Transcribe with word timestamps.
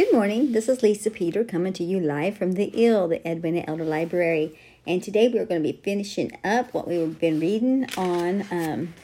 Good 0.00 0.14
morning. 0.14 0.52
This 0.52 0.66
is 0.66 0.82
Lisa 0.82 1.10
Peter 1.10 1.44
coming 1.44 1.74
to 1.74 1.84
you 1.84 2.00
live 2.00 2.38
from 2.38 2.52
the 2.52 2.70
EEL, 2.70 3.10
the 3.10 3.28
Edwina 3.28 3.64
Elder 3.66 3.84
Library. 3.84 4.58
And 4.86 5.02
today 5.02 5.28
we're 5.28 5.44
going 5.44 5.62
to 5.62 5.72
be 5.72 5.78
finishing 5.78 6.38
up 6.42 6.72
what 6.72 6.88
we've 6.88 7.20
been 7.20 7.38
reading 7.38 7.86
on 7.98 8.46
um, 8.50 8.94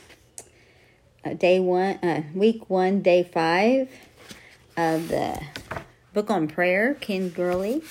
uh, 1.22 1.35
day 1.35 1.61
one, 1.61 1.96
uh, 1.96 2.22
week 2.35 2.71
one, 2.71 3.03
day 3.03 3.22
five 3.22 3.90
of 4.79 5.09
the 5.09 5.38
book 6.14 6.30
on 6.30 6.48
prayer, 6.48 6.95
Ken 6.95 7.29
Gurley. 7.29 7.83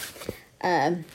Um, 0.61 1.05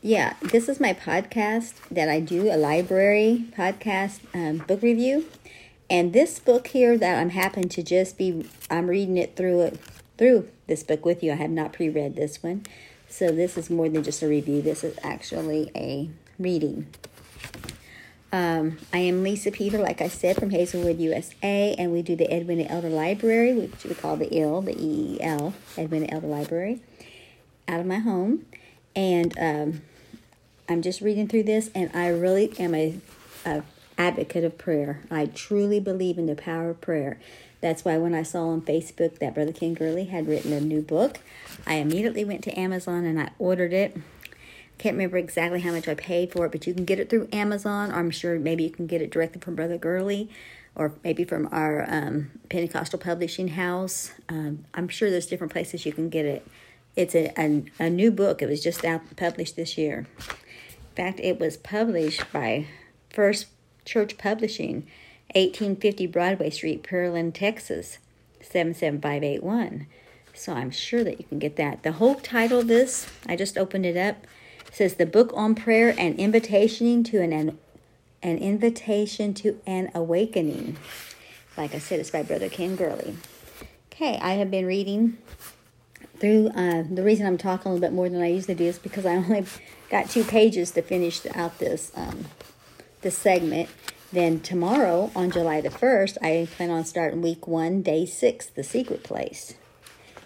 yeah, 0.00 0.36
this 0.40 0.66
is 0.66 0.80
my 0.80 0.94
podcast 0.94 1.74
that 1.90 2.08
I 2.08 2.20
do, 2.20 2.50
a 2.50 2.56
library 2.56 3.44
podcast 3.54 4.20
um, 4.32 4.64
book 4.66 4.80
review. 4.80 5.26
And 5.90 6.14
this 6.14 6.38
book 6.38 6.68
here 6.68 6.96
that 6.96 7.18
I'm 7.18 7.30
happen 7.30 7.68
to 7.68 7.82
just 7.82 8.16
be, 8.16 8.48
I'm 8.70 8.86
reading 8.86 9.18
it 9.18 9.36
through 9.36 9.60
it 9.60 9.80
through 10.20 10.46
this 10.70 10.82
book 10.82 11.04
with 11.04 11.22
you. 11.22 11.32
I 11.32 11.34
have 11.34 11.50
not 11.50 11.74
pre-read 11.74 12.16
this 12.16 12.42
one. 12.42 12.64
So 13.10 13.30
this 13.30 13.58
is 13.58 13.68
more 13.68 13.90
than 13.90 14.02
just 14.02 14.22
a 14.22 14.28
review. 14.28 14.62
This 14.62 14.82
is 14.82 14.98
actually 15.02 15.70
a 15.76 16.08
reading. 16.38 16.86
Um, 18.32 18.78
I 18.92 18.98
am 18.98 19.24
Lisa 19.24 19.50
Peter, 19.50 19.78
like 19.78 20.00
I 20.00 20.06
said, 20.06 20.36
from 20.36 20.50
Hazelwood, 20.50 21.00
USA, 21.00 21.74
and 21.76 21.92
we 21.92 22.00
do 22.00 22.14
the 22.14 22.32
Edwina 22.32 22.62
Elder 22.68 22.88
Library, 22.88 23.52
which 23.54 23.84
we 23.84 23.94
call 23.96 24.16
the 24.16 24.32
EEL, 24.32 24.64
the 24.64 24.74
EEL, 24.74 25.52
Edwina 25.76 26.06
Elder 26.08 26.28
Library, 26.28 26.80
out 27.66 27.80
of 27.80 27.86
my 27.86 27.98
home. 27.98 28.46
And 28.94 29.36
um, 29.36 29.82
I'm 30.68 30.80
just 30.80 31.00
reading 31.00 31.26
through 31.26 31.42
this, 31.42 31.70
and 31.74 31.90
I 31.92 32.06
really 32.08 32.56
am 32.60 32.76
a, 32.76 33.00
a 33.44 33.64
advocate 33.98 34.44
of 34.44 34.56
prayer. 34.56 35.00
I 35.10 35.26
truly 35.26 35.80
believe 35.80 36.16
in 36.16 36.26
the 36.26 36.36
power 36.36 36.70
of 36.70 36.80
prayer. 36.80 37.18
That's 37.60 37.84
why 37.84 37.98
when 37.98 38.14
I 38.14 38.22
saw 38.22 38.48
on 38.48 38.62
Facebook 38.62 39.18
that 39.18 39.34
Brother 39.34 39.52
Ken 39.52 39.74
Gurley 39.74 40.04
had 40.04 40.26
written 40.26 40.52
a 40.52 40.60
new 40.60 40.80
book, 40.80 41.18
I 41.66 41.74
immediately 41.74 42.24
went 42.24 42.42
to 42.44 42.58
Amazon 42.58 43.04
and 43.04 43.20
I 43.20 43.30
ordered 43.38 43.72
it. 43.72 43.96
Can't 44.78 44.94
remember 44.94 45.18
exactly 45.18 45.60
how 45.60 45.72
much 45.72 45.86
I 45.86 45.94
paid 45.94 46.32
for 46.32 46.46
it, 46.46 46.52
but 46.52 46.66
you 46.66 46.72
can 46.72 46.86
get 46.86 46.98
it 46.98 47.10
through 47.10 47.28
Amazon. 47.32 47.92
Or 47.92 47.96
I'm 47.96 48.10
sure 48.10 48.38
maybe 48.38 48.64
you 48.64 48.70
can 48.70 48.86
get 48.86 49.02
it 49.02 49.10
directly 49.10 49.40
from 49.42 49.54
Brother 49.54 49.76
Gurley 49.76 50.30
or 50.74 50.94
maybe 51.04 51.24
from 51.24 51.48
our 51.52 51.84
um, 51.88 52.30
Pentecostal 52.48 52.98
publishing 52.98 53.48
house. 53.48 54.12
Um, 54.30 54.64
I'm 54.72 54.88
sure 54.88 55.10
there's 55.10 55.26
different 55.26 55.52
places 55.52 55.84
you 55.84 55.92
can 55.92 56.08
get 56.08 56.24
it. 56.24 56.46
It's 56.96 57.14
a, 57.14 57.32
a, 57.38 57.64
a 57.78 57.90
new 57.90 58.10
book. 58.10 58.40
It 58.40 58.48
was 58.48 58.62
just 58.62 58.84
out 58.84 59.02
published 59.16 59.56
this 59.56 59.76
year. 59.76 60.06
In 60.18 60.96
fact, 60.96 61.20
it 61.20 61.38
was 61.38 61.58
published 61.58 62.24
by 62.32 62.66
First 63.10 63.48
Church 63.84 64.16
Publishing 64.16 64.86
1850 65.34 66.06
Broadway 66.06 66.50
Street, 66.50 66.82
Pearland, 66.82 67.34
Texas, 67.34 67.98
77581. 68.42 69.86
So 70.34 70.54
I'm 70.54 70.70
sure 70.70 71.04
that 71.04 71.18
you 71.18 71.24
can 71.24 71.38
get 71.38 71.56
that. 71.56 71.82
The 71.82 71.92
whole 71.92 72.14
title 72.14 72.60
of 72.60 72.68
this, 72.68 73.06
I 73.26 73.36
just 73.36 73.58
opened 73.58 73.86
it 73.86 73.96
up, 73.96 74.26
says 74.72 74.94
The 74.94 75.06
Book 75.06 75.32
on 75.34 75.54
Prayer 75.54 75.94
and 75.98 76.18
Invitation 76.18 77.04
to 77.04 77.20
an, 77.20 77.32
an, 77.32 77.58
an 78.22 78.38
Invitation 78.38 79.34
to 79.34 79.60
an 79.66 79.90
Awakening. 79.94 80.76
Like 81.56 81.74
I 81.74 81.78
said, 81.78 82.00
it's 82.00 82.10
by 82.10 82.22
Brother 82.22 82.48
Ken 82.48 82.76
Gurley. 82.76 83.16
Okay, 83.92 84.18
I 84.22 84.34
have 84.34 84.50
been 84.50 84.66
reading 84.66 85.18
through, 86.18 86.48
uh, 86.48 86.84
the 86.90 87.02
reason 87.02 87.26
I'm 87.26 87.38
talking 87.38 87.70
a 87.70 87.74
little 87.74 87.86
bit 87.86 87.94
more 87.94 88.08
than 88.08 88.22
I 88.22 88.28
usually 88.28 88.54
do 88.54 88.64
is 88.64 88.78
because 88.78 89.04
I 89.04 89.16
only 89.16 89.44
got 89.90 90.08
two 90.08 90.24
pages 90.24 90.70
to 90.72 90.82
finish 90.82 91.26
out 91.34 91.58
this, 91.58 91.92
um, 91.94 92.26
this 93.02 93.18
segment. 93.18 93.68
Then 94.12 94.40
tomorrow, 94.40 95.12
on 95.14 95.30
July 95.30 95.60
the 95.60 95.68
1st, 95.68 96.18
I 96.20 96.48
plan 96.56 96.70
on 96.70 96.84
starting 96.84 97.22
week 97.22 97.46
one, 97.46 97.80
day 97.80 98.06
six, 98.06 98.46
The 98.46 98.64
Secret 98.64 99.04
Place, 99.04 99.54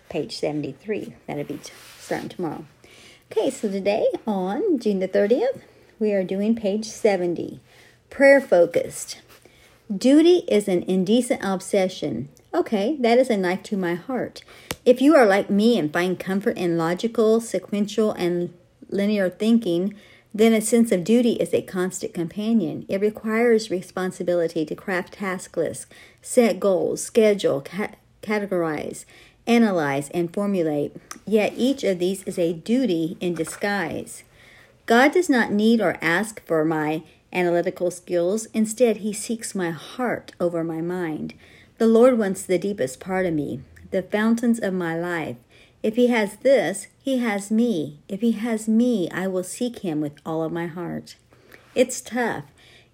page 0.09 0.35
73. 0.39 1.15
That'll 1.27 1.45
be 1.45 1.61
starting 1.99 2.31
tomorrow. 2.31 2.65
Okay, 3.31 3.51
so 3.51 3.71
today 3.71 4.07
on 4.27 4.79
June 4.79 5.01
the 5.01 5.09
30th, 5.09 5.61
we 5.99 6.13
are 6.13 6.25
doing 6.25 6.57
page 6.57 6.87
70, 6.87 7.61
Prayer 8.09 8.41
Focused. 8.41 9.21
Duty 9.95 10.45
is 10.49 10.67
an 10.67 10.83
indecent 10.85 11.43
obsession. 11.45 12.31
Okay, 12.55 12.97
that 13.01 13.19
is 13.19 13.29
a 13.29 13.37
knife 13.37 13.63
to 13.65 13.77
my 13.77 13.97
heart. 13.97 14.43
If 14.87 15.03
you 15.03 15.15
are 15.15 15.27
like 15.27 15.51
me 15.51 15.79
and 15.79 15.93
find 15.93 16.19
comfort 16.19 16.57
in 16.57 16.79
logical, 16.79 17.39
sequential, 17.39 18.13
and 18.13 18.55
linear 18.89 19.29
thinking, 19.29 19.95
then 20.35 20.53
a 20.53 20.61
sense 20.61 20.91
of 20.91 21.05
duty 21.05 21.35
is 21.35 21.55
a 21.55 21.63
constant 21.63 22.13
companion. 22.13 22.85
It 22.89 23.01
requires 23.01 23.71
responsibility 23.71 24.67
to 24.67 24.75
craft 24.75 25.15
task 25.15 25.57
lists, 25.57 25.87
set 26.21 26.59
goals, 26.59 27.05
schedule, 27.05 27.61
ca- 27.61 27.93
categorize, 28.21 29.05
analyze, 29.47 30.11
and 30.11 30.35
formulate. 30.35 30.97
Yet 31.25 31.53
each 31.57 31.85
of 31.85 32.01
these 32.01 32.25
is 32.25 32.39
a 32.39 32.53
duty 32.53 33.17
in 33.21 33.35
disguise. 33.35 34.25
God 34.87 35.13
does 35.13 35.31
not 35.31 35.53
need 35.53 35.81
or 35.81 35.99
ask 36.03 36.45
for 36.45 36.65
my 36.65 37.05
analytical 37.33 37.93
skills. 37.93 38.47
Instead, 38.47 38.99
He 38.99 39.13
seeks 39.13 39.55
my 39.55 39.71
heart 39.71 40.33
over 40.41 40.65
my 40.65 40.81
mind. 40.81 41.35
The 41.79 41.87
Lord 41.87 42.19
wants 42.19 42.43
the 42.43 42.59
deepest 42.59 42.99
part 42.99 43.25
of 43.25 43.35
me, 43.35 43.61
the 43.93 44.03
fountains 44.03 44.59
of 44.59 44.75
my 44.75 44.99
life. 44.99 45.37
If 45.85 45.97
he 45.97 46.07
has 46.07 46.37
this, 46.37 46.87
he 47.03 47.19
has 47.19 47.51
me. 47.51 47.99
If 48.09 48.23
he 48.23 48.33
has 48.33 48.67
me, 48.67 49.11
I 49.11 49.27
will 49.27 49.45
seek 49.45 49.81
him 49.81 50.01
with 50.01 50.15
all 50.25 50.43
of 50.43 50.51
my 50.51 50.67
heart. 50.67 51.17
It's 51.75 52.01
tough. 52.01 52.45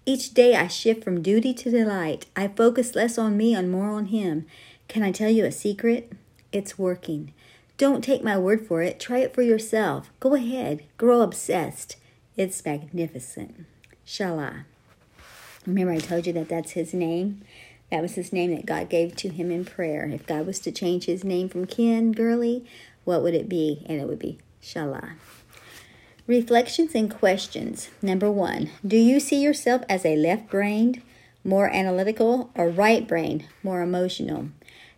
Each 0.05 0.33
day 0.33 0.57
I 0.57 0.67
shift 0.67 1.01
from 1.01 1.21
duty 1.21 1.53
to 1.53 1.71
delight. 1.71 2.25
I 2.35 2.49
focus 2.49 2.93
less 2.93 3.17
on 3.17 3.37
me 3.37 3.55
and 3.55 3.71
more 3.71 3.87
on 3.87 4.07
him. 4.07 4.45
Can 4.89 5.03
I 5.03 5.13
tell 5.13 5.29
you 5.29 5.45
a 5.45 5.53
secret? 5.53 6.11
It's 6.51 6.77
working. 6.77 7.31
Don't 7.77 8.03
take 8.03 8.25
my 8.25 8.37
word 8.37 8.67
for 8.67 8.81
it. 8.81 8.99
Try 8.99 9.19
it 9.19 9.33
for 9.33 9.41
yourself. 9.41 10.11
Go 10.19 10.35
ahead. 10.35 10.83
Grow 10.97 11.21
obsessed. 11.21 11.95
It's 12.35 12.65
magnificent. 12.65 13.67
Shalah. 14.05 14.65
Remember, 15.65 15.93
I 15.93 15.99
told 15.99 16.27
you 16.27 16.33
that 16.33 16.49
that's 16.49 16.71
his 16.71 16.93
name? 16.93 17.41
That 17.91 18.01
was 18.01 18.15
his 18.15 18.31
name 18.31 18.55
that 18.55 18.65
God 18.65 18.89
gave 18.89 19.15
to 19.17 19.29
him 19.29 19.51
in 19.51 19.65
prayer. 19.65 20.09
If 20.11 20.25
God 20.25 20.47
was 20.47 20.59
to 20.59 20.71
change 20.71 21.05
his 21.05 21.25
name 21.25 21.49
from 21.49 21.65
Ken 21.65 22.13
Gurley, 22.13 22.65
what 23.03 23.21
would 23.21 23.33
it 23.33 23.49
be? 23.49 23.85
And 23.87 23.99
it 23.99 24.07
would 24.07 24.19
be 24.19 24.39
Shalah. 24.63 25.13
Reflections 26.25 26.95
and 26.95 27.13
questions. 27.13 27.89
Number 28.01 28.31
one, 28.31 28.69
do 28.87 28.95
you 28.95 29.19
see 29.19 29.41
yourself 29.41 29.81
as 29.89 30.05
a 30.05 30.15
left 30.15 30.49
brained, 30.49 31.01
more 31.43 31.67
analytical, 31.67 32.49
or 32.55 32.69
right 32.69 33.05
brained, 33.05 33.45
more 33.61 33.81
emotional? 33.81 34.49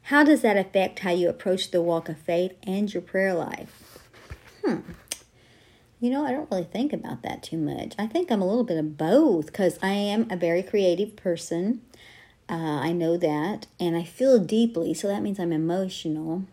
How 0.03 0.23
does 0.23 0.41
that 0.41 0.57
affect 0.57 0.99
how 0.99 1.11
you 1.11 1.29
approach 1.29 1.71
the 1.71 1.81
walk 1.81 2.09
of 2.09 2.19
faith 2.19 2.51
and 2.61 2.93
your 2.93 3.01
prayer 3.01 3.33
life? 3.33 3.99
Hmm. 4.63 4.81
You 5.99 6.09
know, 6.09 6.25
I 6.25 6.31
don't 6.31 6.51
really 6.51 6.65
think 6.65 6.91
about 6.91 7.23
that 7.23 7.41
too 7.41 7.57
much. 7.57 7.95
I 7.97 8.05
think 8.05 8.29
I'm 8.29 8.41
a 8.41 8.45
little 8.45 8.65
bit 8.65 8.77
of 8.77 8.97
both 8.97 9.45
because 9.47 9.79
I 9.81 9.93
am 9.93 10.27
a 10.29 10.35
very 10.35 10.61
creative 10.61 11.15
person. 11.15 11.81
Uh, 12.49 12.79
I 12.81 12.91
know 12.91 13.17
that, 13.17 13.67
and 13.79 13.95
I 13.95 14.03
feel 14.03 14.37
deeply, 14.37 14.93
so 14.93 15.07
that 15.07 15.21
means 15.21 15.39
I'm 15.39 15.53
emotional. 15.53 16.43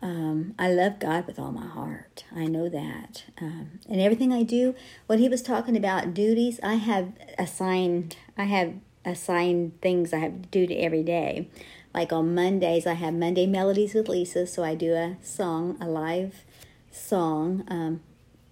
Um, 0.00 0.54
I 0.58 0.72
love 0.72 0.98
God 0.98 1.26
with 1.26 1.38
all 1.38 1.52
my 1.52 1.66
heart. 1.66 2.24
I 2.34 2.46
know 2.46 2.68
that. 2.68 3.24
Um, 3.40 3.78
and 3.88 4.00
everything 4.00 4.32
I 4.32 4.42
do, 4.42 4.74
what 5.06 5.20
he 5.20 5.28
was 5.28 5.42
talking 5.42 5.76
about 5.76 6.12
duties, 6.12 6.58
I 6.62 6.74
have 6.74 7.12
assigned, 7.38 8.16
I 8.36 8.44
have 8.44 8.74
assigned 9.04 9.80
things 9.80 10.12
I 10.12 10.18
have 10.18 10.42
to 10.42 10.48
do 10.48 10.66
to 10.66 10.74
every 10.74 11.04
day. 11.04 11.48
Like 11.94 12.12
on 12.12 12.34
Mondays, 12.34 12.86
I 12.86 12.94
have 12.94 13.14
Monday 13.14 13.46
Melodies 13.46 13.94
with 13.94 14.08
Lisa, 14.08 14.46
so 14.46 14.64
I 14.64 14.74
do 14.74 14.94
a 14.94 15.18
song, 15.22 15.76
a 15.80 15.86
live 15.86 16.44
song, 16.90 17.64
um, 17.68 18.00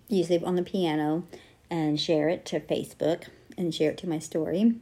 usually 0.09 0.45
on 0.45 0.57
the 0.57 0.63
piano, 0.63 1.25
and 1.71 1.99
share 1.99 2.29
it 2.29 2.45
to 2.47 2.61
Facebook 2.61 3.25
and 3.57 3.75
share 3.75 3.91
it 3.91 3.99
to 3.99 4.09
my 4.09 4.19
story. 4.19 4.77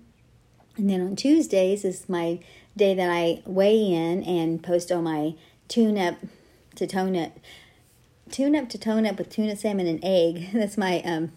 And 0.79 0.89
then 0.89 1.01
on 1.01 1.17
Tuesdays 1.17 1.85
is 1.85 2.09
my 2.09 2.39
day 2.77 2.95
that 2.95 3.11
I 3.11 3.43
weigh 3.45 3.93
in 3.93 4.23
and 4.23 4.63
post 4.63 4.93
on 4.93 5.05
my 5.05 5.35
tune 5.67 5.99
up 5.99 6.15
to 6.77 6.87
tone 6.87 7.17
up, 7.17 7.33
tune 8.31 8.55
up 8.55 8.69
to 8.71 8.79
tone 8.79 9.05
up 9.05 9.19
with 9.19 9.29
tuna, 9.29 9.57
salmon, 9.57 9.89
and 9.89 10.01
egg. 10.05 10.51
That's 10.53 10.79
my 10.79 11.03
um, 11.03 11.33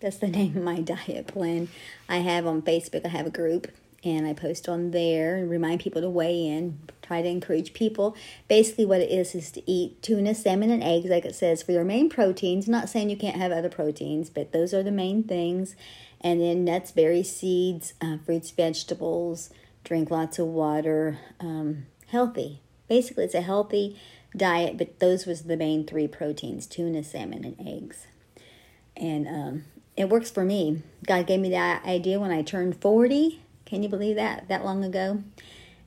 that's 0.00 0.18
the 0.18 0.28
name 0.28 0.56
of 0.56 0.62
my 0.62 0.80
diet 0.82 1.26
plan. 1.26 1.68
I 2.08 2.18
have 2.18 2.46
on 2.46 2.62
Facebook. 2.62 3.04
I 3.04 3.08
have 3.08 3.26
a 3.26 3.30
group 3.30 3.68
and 4.04 4.26
I 4.26 4.34
post 4.34 4.68
on 4.68 4.92
there 4.92 5.36
and 5.36 5.50
remind 5.50 5.80
people 5.80 6.00
to 6.00 6.08
weigh 6.08 6.46
in. 6.46 6.78
Try 7.02 7.22
to 7.22 7.28
encourage 7.28 7.72
people. 7.72 8.16
Basically, 8.48 8.84
what 8.84 9.00
it 9.00 9.10
is 9.10 9.34
is 9.34 9.50
to 9.52 9.70
eat 9.70 10.02
tuna, 10.02 10.34
salmon, 10.34 10.70
and 10.70 10.82
eggs, 10.82 11.08
like 11.08 11.24
it 11.24 11.34
says, 11.34 11.62
for 11.62 11.72
your 11.72 11.84
main 11.84 12.08
proteins. 12.08 12.68
Not 12.68 12.88
saying 12.88 13.10
you 13.10 13.16
can't 13.16 13.36
have 13.36 13.52
other 13.52 13.68
proteins, 13.68 14.30
but 14.30 14.52
those 14.52 14.74
are 14.74 14.82
the 14.82 14.90
main 14.90 15.22
things 15.22 15.76
and 16.26 16.40
then 16.40 16.64
nuts, 16.64 16.90
berries, 16.90 17.30
seeds, 17.30 17.94
uh, 18.00 18.16
fruits, 18.26 18.50
vegetables. 18.50 19.48
Drink 19.84 20.10
lots 20.10 20.40
of 20.40 20.48
water. 20.48 21.20
Um, 21.38 21.86
healthy. 22.08 22.62
Basically, 22.88 23.22
it's 23.22 23.34
a 23.34 23.42
healthy 23.42 23.96
diet, 24.36 24.76
but 24.76 24.98
those 24.98 25.24
was 25.24 25.44
the 25.44 25.56
main 25.56 25.86
three 25.86 26.08
proteins: 26.08 26.66
tuna, 26.66 27.04
salmon, 27.04 27.44
and 27.44 27.56
eggs. 27.64 28.08
And 28.96 29.28
um, 29.28 29.64
it 29.96 30.08
works 30.08 30.28
for 30.28 30.44
me. 30.44 30.82
God 31.06 31.28
gave 31.28 31.38
me 31.38 31.50
that 31.50 31.84
idea 31.84 32.18
when 32.18 32.32
I 32.32 32.42
turned 32.42 32.80
forty. 32.80 33.42
Can 33.64 33.84
you 33.84 33.88
believe 33.88 34.16
that? 34.16 34.48
That 34.48 34.64
long 34.64 34.82
ago, 34.82 35.22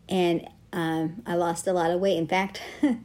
and 0.08 0.48
um, 0.72 1.22
I 1.26 1.36
lost 1.36 1.68
a 1.68 1.74
lot 1.74 1.92
of 1.92 2.00
weight. 2.00 2.18
In 2.18 2.28
fact. 2.28 2.62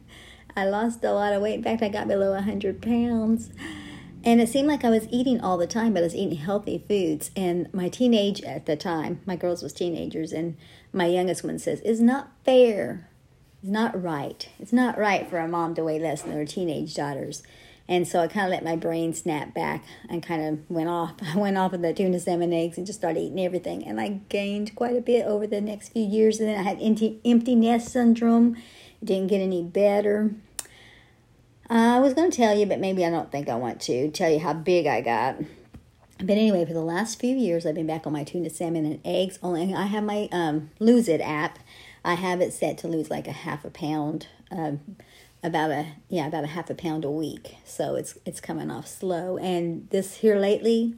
I 0.57 0.63
lost 0.63 1.03
a 1.03 1.11
lot 1.11 1.33
of 1.33 1.41
weight. 1.41 1.55
In 1.55 1.63
fact, 1.63 1.83
I 1.83 1.89
got 1.89 2.07
below 2.07 2.31
100 2.31 2.81
pounds. 2.81 3.49
And 4.25 4.41
it 4.41 4.49
seemed 4.49 4.67
like 4.67 4.83
I 4.83 4.89
was 4.89 5.07
eating 5.11 5.39
all 5.39 5.55
the 5.55 5.67
time, 5.67 5.93
but 5.93 5.99
I 5.99 6.03
was 6.03 6.15
eating 6.15 6.37
healthy 6.37 6.83
foods. 6.87 7.29
And 7.35 7.71
my 7.71 7.89
teenage 7.89 8.41
at 8.41 8.65
the 8.65 8.75
time, 8.75 9.21
my 9.27 9.35
girls 9.35 9.61
was 9.61 9.71
teenagers, 9.71 10.33
and 10.33 10.57
my 10.91 11.05
youngest 11.05 11.43
one 11.43 11.59
says, 11.59 11.79
"It's 11.85 11.99
not 11.99 12.31
fair. 12.43 13.07
It's 13.61 13.71
not 13.71 14.01
right. 14.01 14.49
It's 14.59 14.73
not 14.73 14.97
right 14.97 15.29
for 15.29 15.37
a 15.37 15.47
mom 15.47 15.75
to 15.75 15.83
weigh 15.83 15.99
less 15.99 16.23
than 16.23 16.33
her 16.33 16.45
teenage 16.45 16.95
daughters." 16.95 17.43
And 17.87 18.07
so 18.07 18.19
I 18.19 18.27
kind 18.27 18.47
of 18.47 18.51
let 18.51 18.63
my 18.63 18.75
brain 18.75 19.13
snap 19.13 19.53
back 19.53 19.83
and 20.09 20.23
kind 20.23 20.43
of 20.43 20.71
went 20.71 20.89
off. 20.89 21.13
I 21.21 21.37
went 21.37 21.57
off 21.57 21.73
of 21.73 21.83
the 21.83 21.93
tuna 21.93 22.19
salmon 22.19 22.51
eggs 22.51 22.77
and 22.77 22.87
just 22.87 22.99
started 22.99 23.19
eating 23.19 23.45
everything. 23.45 23.85
And 23.85 24.01
I 24.01 24.21
gained 24.29 24.73
quite 24.75 24.97
a 24.97 25.01
bit 25.01 25.25
over 25.27 25.45
the 25.45 25.61
next 25.61 25.89
few 25.89 26.03
years. 26.03 26.39
And 26.39 26.49
then 26.49 26.59
I 26.59 26.63
had 26.63 26.81
empty, 26.81 27.19
empty 27.23 27.53
nest 27.53 27.89
syndrome. 27.89 28.55
It 29.01 29.05
didn't 29.05 29.27
get 29.27 29.41
any 29.41 29.61
better. 29.61 30.33
I 31.69 31.99
was 31.99 32.13
going 32.13 32.29
to 32.29 32.37
tell 32.37 32.55
you, 32.55 32.65
but 32.65 32.79
maybe 32.79 33.05
I 33.05 33.09
don't 33.09 33.31
think 33.31 33.49
I 33.49 33.55
want 33.55 33.81
to 33.81 34.11
tell 34.11 34.29
you 34.29 34.39
how 34.39 34.53
big 34.53 34.85
I 34.85 35.01
got. 35.01 35.37
But 36.17 36.31
anyway, 36.31 36.65
for 36.65 36.73
the 36.73 36.81
last 36.81 37.19
few 37.19 37.35
years, 37.35 37.65
I've 37.65 37.75
been 37.75 37.87
back 37.87 38.07
on 38.07 38.13
my 38.13 38.23
tuna 38.23 38.49
salmon 38.49 38.85
and 38.85 39.01
eggs. 39.03 39.39
Only 39.43 39.73
I 39.73 39.85
have 39.85 40.03
my 40.03 40.29
um, 40.31 40.69
Lose 40.79 41.07
It 41.07 41.21
app. 41.21 41.59
I 42.05 42.13
have 42.13 42.39
it 42.39 42.53
set 42.53 42.77
to 42.79 42.87
lose 42.87 43.09
like 43.09 43.27
a 43.27 43.31
half 43.31 43.65
a 43.65 43.71
pound, 43.71 44.27
um, 44.51 44.95
about 45.41 45.71
a 45.71 45.87
yeah, 46.07 46.27
about 46.27 46.43
a 46.43 46.47
half 46.47 46.69
a 46.69 46.75
pound 46.75 47.03
a 47.03 47.09
week. 47.09 47.57
So 47.65 47.95
it's 47.95 48.17
it's 48.25 48.39
coming 48.39 48.69
off 48.69 48.87
slow. 48.87 49.37
And 49.37 49.89
this 49.89 50.17
here 50.17 50.37
lately, 50.37 50.95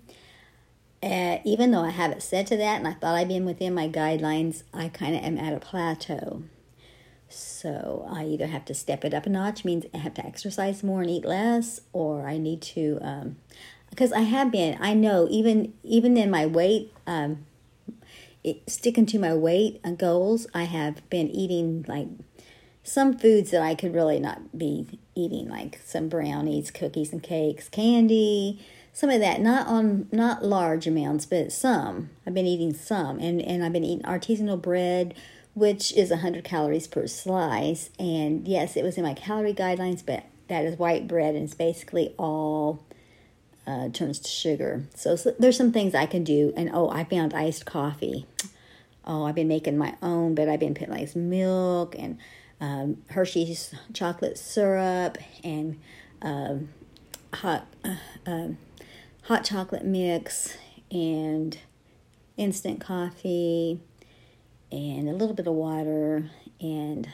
uh, 1.02 1.38
even 1.46 1.72
though 1.72 1.84
I 1.84 1.92
have 1.92 2.12
it 2.12 2.22
set 2.22 2.48
to 2.48 2.58
that, 2.58 2.78
and 2.78 2.88
I 2.88 2.94
thought 2.94 3.16
I'd 3.16 3.30
been 3.30 3.46
within 3.46 3.74
my 3.74 3.88
guidelines, 3.88 4.64
I 4.74 4.90
kind 4.90 5.16
of 5.16 5.24
am 5.24 5.38
at 5.38 5.54
a 5.54 5.60
plateau. 5.60 6.44
So 7.30 8.08
I 8.10 8.26
either 8.26 8.48
have 8.48 8.66
to 8.66 8.74
step 8.74 9.04
it 9.04 9.14
up 9.14 9.26
a 9.26 9.30
notch, 9.30 9.66
means 9.66 9.86
I 9.94 9.98
have 9.98 10.14
to 10.16 10.26
exercise 10.26 10.84
more 10.84 11.02
and 11.02 11.10
eat 11.10 11.26
less, 11.26 11.82
or 11.92 12.28
I 12.28 12.38
need 12.38 12.62
to, 12.64 13.36
because 13.90 14.12
um, 14.12 14.18
I 14.18 14.22
have 14.22 14.52
been. 14.52 14.78
I 14.80 14.94
know 14.94 15.28
even 15.30 15.74
even 15.84 16.16
in 16.16 16.32
my 16.32 16.46
weight, 16.46 16.94
um, 17.06 17.46
it, 18.44 18.70
sticking 18.70 19.06
to 19.08 19.20
my 19.20 19.34
weight 19.34 19.82
goals, 19.98 20.48
I 20.54 20.64
have 20.64 21.08
been 21.10 21.30
eating 21.30 21.86
like 21.88 22.08
some 22.84 23.18
foods 23.18 23.52
that 23.52 23.62
I 23.62 23.76
could 23.76 23.94
really 23.94 24.20
not 24.20 24.58
be 24.58 25.00
eating, 25.14 25.50
like 25.50 25.82
some 25.84 26.08
brownies, 26.08 26.72
cookies 26.72 27.12
and 27.12 27.22
cakes, 27.22 27.68
candy, 27.68 28.66
some 28.94 29.10
of 29.10 29.20
that. 29.20 29.42
Not 29.42 29.68
on 29.68 30.08
not 30.14 30.46
large 30.46 30.88
amounts, 30.88 31.26
but 31.26 31.52
some. 31.52 32.12
I've 32.26 32.34
been 32.34 32.48
eating 32.48 32.74
some, 32.74 33.20
and 33.20 33.42
and 33.42 33.66
I've 33.66 33.74
been 33.74 33.84
eating 33.84 34.06
artisanal 34.06 34.62
bread 34.62 35.14
which 35.58 35.92
is 35.94 36.12
100 36.12 36.44
calories 36.44 36.86
per 36.86 37.08
slice. 37.08 37.90
And 37.98 38.48
yes, 38.48 38.78
it 38.78 38.84
was 38.84 38.96
in 38.96 39.04
my 39.04 39.16
calorie 39.16 39.56
guidelines, 39.56 40.06
but 40.06 40.24
that 40.50 40.64
is 40.64 40.78
white 40.78 41.08
bread 41.08 41.34
and 41.34 41.46
it's 41.46 41.56
basically 41.56 42.14
all 42.20 42.86
uh, 43.66 43.90
turns 43.90 44.20
to 44.20 44.30
sugar. 44.30 44.84
So, 44.94 45.16
so, 45.16 45.34
there's 45.40 45.58
some 45.58 45.72
things 45.72 45.96
I 45.96 46.06
can 46.06 46.24
do. 46.24 46.54
And 46.56 46.70
oh, 46.72 46.92
I 46.92 47.06
found 47.06 47.34
iced 47.34 47.66
coffee. 47.66 48.28
Oh, 49.04 49.26
I've 49.26 49.34
been 49.34 49.48
making 49.48 49.80
my 49.80 49.96
own, 50.00 50.36
but 50.36 50.48
I've 50.48 50.60
been 50.60 50.76
putting 50.76 50.94
like 50.94 51.16
milk 51.16 51.96
and 51.98 52.20
um, 52.62 53.02
Hershey's 53.10 53.74
chocolate 53.94 54.38
syrup 54.38 55.18
and 55.44 55.80
um, 56.22 56.70
hot 57.34 57.66
uh, 57.84 57.96
uh, 58.28 58.50
hot 59.24 59.44
chocolate 59.44 59.86
mix 59.86 60.56
and 60.92 61.58
instant 62.38 62.80
coffee 62.80 63.80
and 64.72 65.08
a 65.08 65.14
little 65.14 65.36
bit 65.36 65.48
of 65.48 65.54
water 65.54 66.30
and 66.60 67.10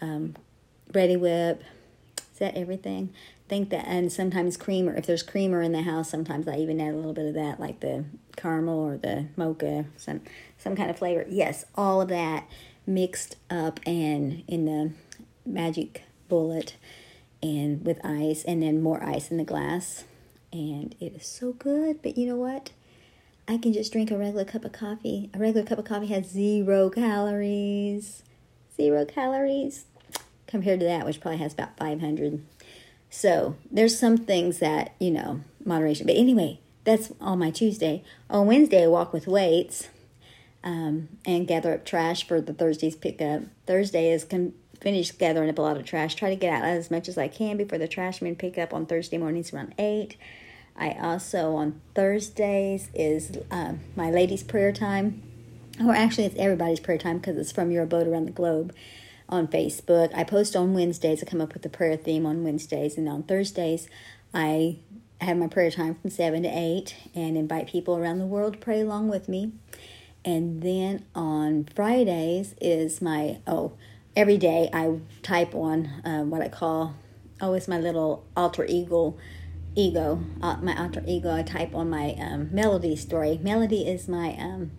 um, 0.00 0.34
Reddi-wip. 0.92 1.62
Is 2.32 2.38
that 2.38 2.56
everything? 2.56 3.12
I 3.14 3.48
think 3.48 3.70
that, 3.70 3.86
and 3.86 4.12
sometimes 4.12 4.56
creamer. 4.56 4.94
If 4.94 5.06
there's 5.06 5.22
creamer 5.22 5.60
in 5.62 5.72
the 5.72 5.82
house, 5.82 6.08
sometimes 6.08 6.46
I 6.46 6.56
even 6.56 6.80
add 6.80 6.94
a 6.94 6.96
little 6.96 7.14
bit 7.14 7.26
of 7.26 7.34
that, 7.34 7.58
like 7.58 7.80
the 7.80 8.04
caramel 8.36 8.78
or 8.78 8.96
the 8.96 9.26
mocha, 9.36 9.86
some 9.96 10.20
some 10.56 10.76
kind 10.76 10.88
of 10.90 10.98
flavor. 10.98 11.24
Yes, 11.28 11.64
all 11.74 12.00
of 12.00 12.08
that 12.08 12.46
mixed 12.86 13.36
up 13.50 13.80
and 13.86 14.44
in 14.46 14.66
the 14.66 14.92
magic 15.44 16.04
bullet 16.28 16.76
and 17.42 17.84
with 17.84 18.04
ice, 18.04 18.44
and 18.44 18.62
then 18.62 18.82
more 18.82 19.02
ice 19.02 19.30
in 19.30 19.36
the 19.36 19.44
glass, 19.44 20.04
and 20.52 20.94
it 21.00 21.14
is 21.16 21.26
so 21.26 21.52
good. 21.52 22.02
But 22.02 22.16
you 22.16 22.26
know 22.26 22.36
what? 22.36 22.70
I 23.50 23.56
can 23.56 23.72
just 23.72 23.92
drink 23.92 24.10
a 24.10 24.18
regular 24.18 24.44
cup 24.44 24.66
of 24.66 24.72
coffee. 24.72 25.30
A 25.32 25.38
regular 25.38 25.66
cup 25.66 25.78
of 25.78 25.86
coffee 25.86 26.08
has 26.08 26.28
zero 26.28 26.90
calories. 26.90 28.22
Zero 28.76 29.06
calories 29.06 29.86
compared 30.46 30.80
to 30.80 30.86
that, 30.86 31.06
which 31.06 31.20
probably 31.20 31.38
has 31.38 31.54
about 31.54 31.78
500. 31.78 32.44
So 33.08 33.56
there's 33.70 33.98
some 33.98 34.18
things 34.18 34.58
that, 34.58 34.94
you 35.00 35.10
know, 35.10 35.40
moderation. 35.64 36.06
But 36.06 36.16
anyway, 36.16 36.60
that's 36.84 37.10
on 37.22 37.38
my 37.38 37.50
Tuesday. 37.50 38.04
On 38.28 38.46
Wednesday, 38.46 38.84
I 38.84 38.88
walk 38.88 39.14
with 39.14 39.26
weights 39.26 39.88
um, 40.62 41.08
and 41.24 41.48
gather 41.48 41.72
up 41.72 41.86
trash 41.86 42.26
for 42.28 42.42
the 42.42 42.52
Thursday's 42.52 42.96
pickup. 42.96 43.44
Thursday 43.66 44.12
is 44.12 44.24
con- 44.24 44.52
finished 44.78 45.18
gathering 45.18 45.48
up 45.48 45.58
a 45.58 45.62
lot 45.62 45.78
of 45.78 45.86
trash. 45.86 46.14
Try 46.14 46.28
to 46.28 46.36
get 46.36 46.52
out 46.52 46.64
as 46.64 46.90
much 46.90 47.08
as 47.08 47.16
I 47.16 47.28
can 47.28 47.56
before 47.56 47.78
the 47.78 47.88
trash 47.88 48.20
men 48.20 48.36
pick 48.36 48.58
up 48.58 48.74
on 48.74 48.84
Thursday 48.84 49.16
mornings 49.16 49.54
around 49.54 49.74
8. 49.78 50.16
I 50.78 50.92
also 50.92 51.56
on 51.56 51.80
Thursdays 51.94 52.88
is 52.94 53.36
um, 53.50 53.80
my 53.96 54.10
ladies' 54.10 54.44
prayer 54.44 54.72
time, 54.72 55.22
or 55.84 55.92
actually 55.94 56.24
it's 56.24 56.36
everybody's 56.38 56.80
prayer 56.80 56.98
time 56.98 57.18
because 57.18 57.36
it's 57.36 57.52
from 57.52 57.70
your 57.70 57.82
abode 57.82 58.06
around 58.06 58.26
the 58.26 58.32
globe 58.32 58.74
on 59.28 59.48
Facebook. 59.48 60.14
I 60.14 60.24
post 60.24 60.54
on 60.54 60.74
Wednesdays. 60.74 61.22
I 61.22 61.26
come 61.26 61.40
up 61.40 61.52
with 61.52 61.62
the 61.62 61.68
prayer 61.68 61.96
theme 61.96 62.24
on 62.24 62.44
Wednesdays, 62.44 62.96
and 62.96 63.08
on 63.08 63.24
Thursdays 63.24 63.88
I 64.32 64.76
have 65.20 65.36
my 65.36 65.48
prayer 65.48 65.70
time 65.70 65.96
from 65.96 66.10
seven 66.10 66.44
to 66.44 66.48
eight 66.48 66.94
and 67.14 67.36
invite 67.36 67.66
people 67.66 67.96
around 67.96 68.18
the 68.18 68.26
world 68.26 68.52
to 68.54 68.58
pray 68.58 68.80
along 68.80 69.08
with 69.08 69.28
me. 69.28 69.52
And 70.24 70.62
then 70.62 71.04
on 71.14 71.68
Fridays 71.74 72.54
is 72.60 73.02
my 73.02 73.38
oh 73.46 73.72
every 74.14 74.36
day 74.36 74.68
I 74.72 74.98
type 75.22 75.54
on 75.54 75.86
uh, 76.04 76.22
what 76.22 76.42
I 76.42 76.48
call 76.48 76.94
oh 77.40 77.54
it's 77.54 77.68
my 77.68 77.78
little 77.78 78.24
alter 78.36 78.64
ego 78.64 79.16
ego, 79.78 80.20
uh, 80.42 80.56
my 80.60 80.76
alter 80.76 81.02
ego. 81.06 81.32
I 81.32 81.42
type 81.42 81.74
on 81.74 81.88
my 81.88 82.14
um, 82.18 82.48
melody 82.52 82.96
story. 82.96 83.38
Melody 83.40 83.86
is 83.86 84.08
my 84.08 84.36
um, 84.36 84.72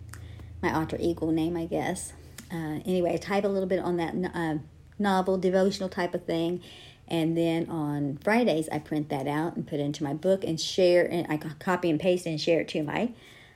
my 0.62 0.72
alter 0.74 0.98
ego 1.00 1.30
name, 1.30 1.56
I 1.56 1.64
guess. 1.64 2.12
Uh, 2.52 2.80
anyway, 2.84 3.14
I 3.14 3.16
type 3.16 3.44
a 3.44 3.48
little 3.48 3.68
bit 3.68 3.80
on 3.80 3.96
that 3.96 4.14
uh, 4.34 4.58
novel, 4.98 5.38
devotional 5.38 5.88
type 5.88 6.14
of 6.14 6.26
thing, 6.26 6.62
and 7.08 7.36
then 7.36 7.68
on 7.70 8.18
Fridays 8.22 8.68
I 8.70 8.78
print 8.78 9.08
that 9.08 9.26
out 9.26 9.56
and 9.56 9.66
put 9.66 9.80
it 9.80 9.84
into 9.84 10.04
my 10.04 10.12
book 10.12 10.44
and 10.44 10.60
share. 10.60 11.10
And 11.10 11.26
I 11.30 11.38
copy 11.38 11.88
and 11.88 11.98
paste 11.98 12.26
and 12.26 12.38
share 12.38 12.60
it 12.60 12.68
to 12.68 12.82
my 12.82 13.12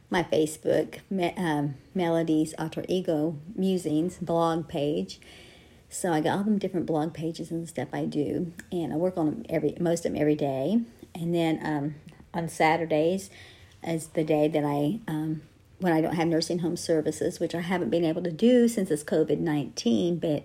my 0.09 0.23
Facebook 0.23 1.01
me, 1.11 1.35
um, 1.37 1.75
melodies 1.95 2.55
alter 2.59 2.85
ego 2.89 3.37
musings 3.55 4.17
blog 4.17 4.67
page. 4.67 5.21
So 5.91 6.11
I 6.13 6.21
got 6.21 6.39
all 6.39 6.45
them 6.45 6.59
different 6.59 6.87
blog 6.87 7.13
pages 7.15 7.51
and 7.51 7.69
stuff 7.69 7.89
I 7.93 8.07
do, 8.07 8.53
and 8.73 8.95
I 8.95 8.97
work 8.97 9.19
on 9.19 9.27
them 9.27 9.45
every 9.51 9.77
most 9.79 10.07
of 10.07 10.13
them 10.13 10.21
every 10.21 10.35
day. 10.37 10.81
And 11.15 11.35
then 11.35 11.61
um, 11.63 11.95
on 12.33 12.49
Saturdays 12.49 13.31
is 13.83 14.09
the 14.09 14.25
day 14.25 14.49
that 14.49 14.65
I, 14.65 15.01
um, 15.07 15.43
when 15.79 15.93
I 15.93 16.01
don't 16.01 16.15
have 16.15 16.29
nursing 16.29 16.61
home 16.61 16.77
services, 16.77 17.39
which 17.39 17.55
I 17.55 17.61
haven't 17.61 17.91
been 17.91 18.05
able 18.05 18.23
to 18.23 18.33
do 18.33 18.69
since 18.69 18.91
it's 18.91 19.05
COVID 19.05 19.39
19, 19.39 20.19
but 20.19 20.45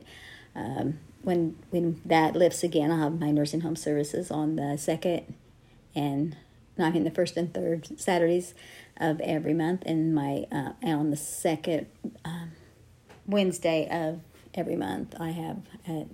um, 0.55 0.99
when, 1.21 1.57
when 1.69 2.01
that 2.05 2.35
lifts 2.35 2.63
again, 2.63 2.91
I'll 2.91 2.99
have 2.99 3.19
my 3.19 3.31
nursing 3.31 3.61
home 3.61 3.75
services 3.75 4.31
on 4.31 4.55
the 4.55 4.77
second 4.77 5.33
and 5.95 6.35
not 6.79 6.95
in 6.95 7.03
the 7.03 7.11
first 7.11 7.37
and 7.37 7.53
third 7.53 7.99
Saturdays 7.99 8.55
of 8.97 9.19
every 9.21 9.53
month, 9.53 9.83
and 9.85 10.15
my 10.15 10.45
uh, 10.51 10.71
and 10.81 10.99
on 10.99 11.09
the 11.11 11.17
second 11.17 11.87
um, 12.25 12.53
Wednesday 13.27 13.87
of 13.91 14.21
every 14.55 14.75
month, 14.75 15.13
I 15.19 15.31
have 15.31 15.57
at 15.85 16.07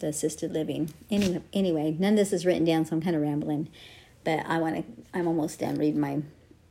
the 0.00 0.08
assisted 0.08 0.52
living. 0.52 0.92
Anyway, 1.10 1.42
anyway, 1.52 1.96
none 1.98 2.14
of 2.14 2.18
this 2.18 2.32
is 2.32 2.44
written 2.44 2.64
down, 2.64 2.84
so 2.84 2.96
I'm 2.96 3.02
kind 3.02 3.14
of 3.14 3.22
rambling. 3.22 3.68
But 4.24 4.44
I 4.46 4.58
want 4.58 4.76
to. 4.76 4.84
I'm 5.14 5.26
almost 5.26 5.60
done 5.60 5.76
reading 5.76 6.00
my 6.00 6.22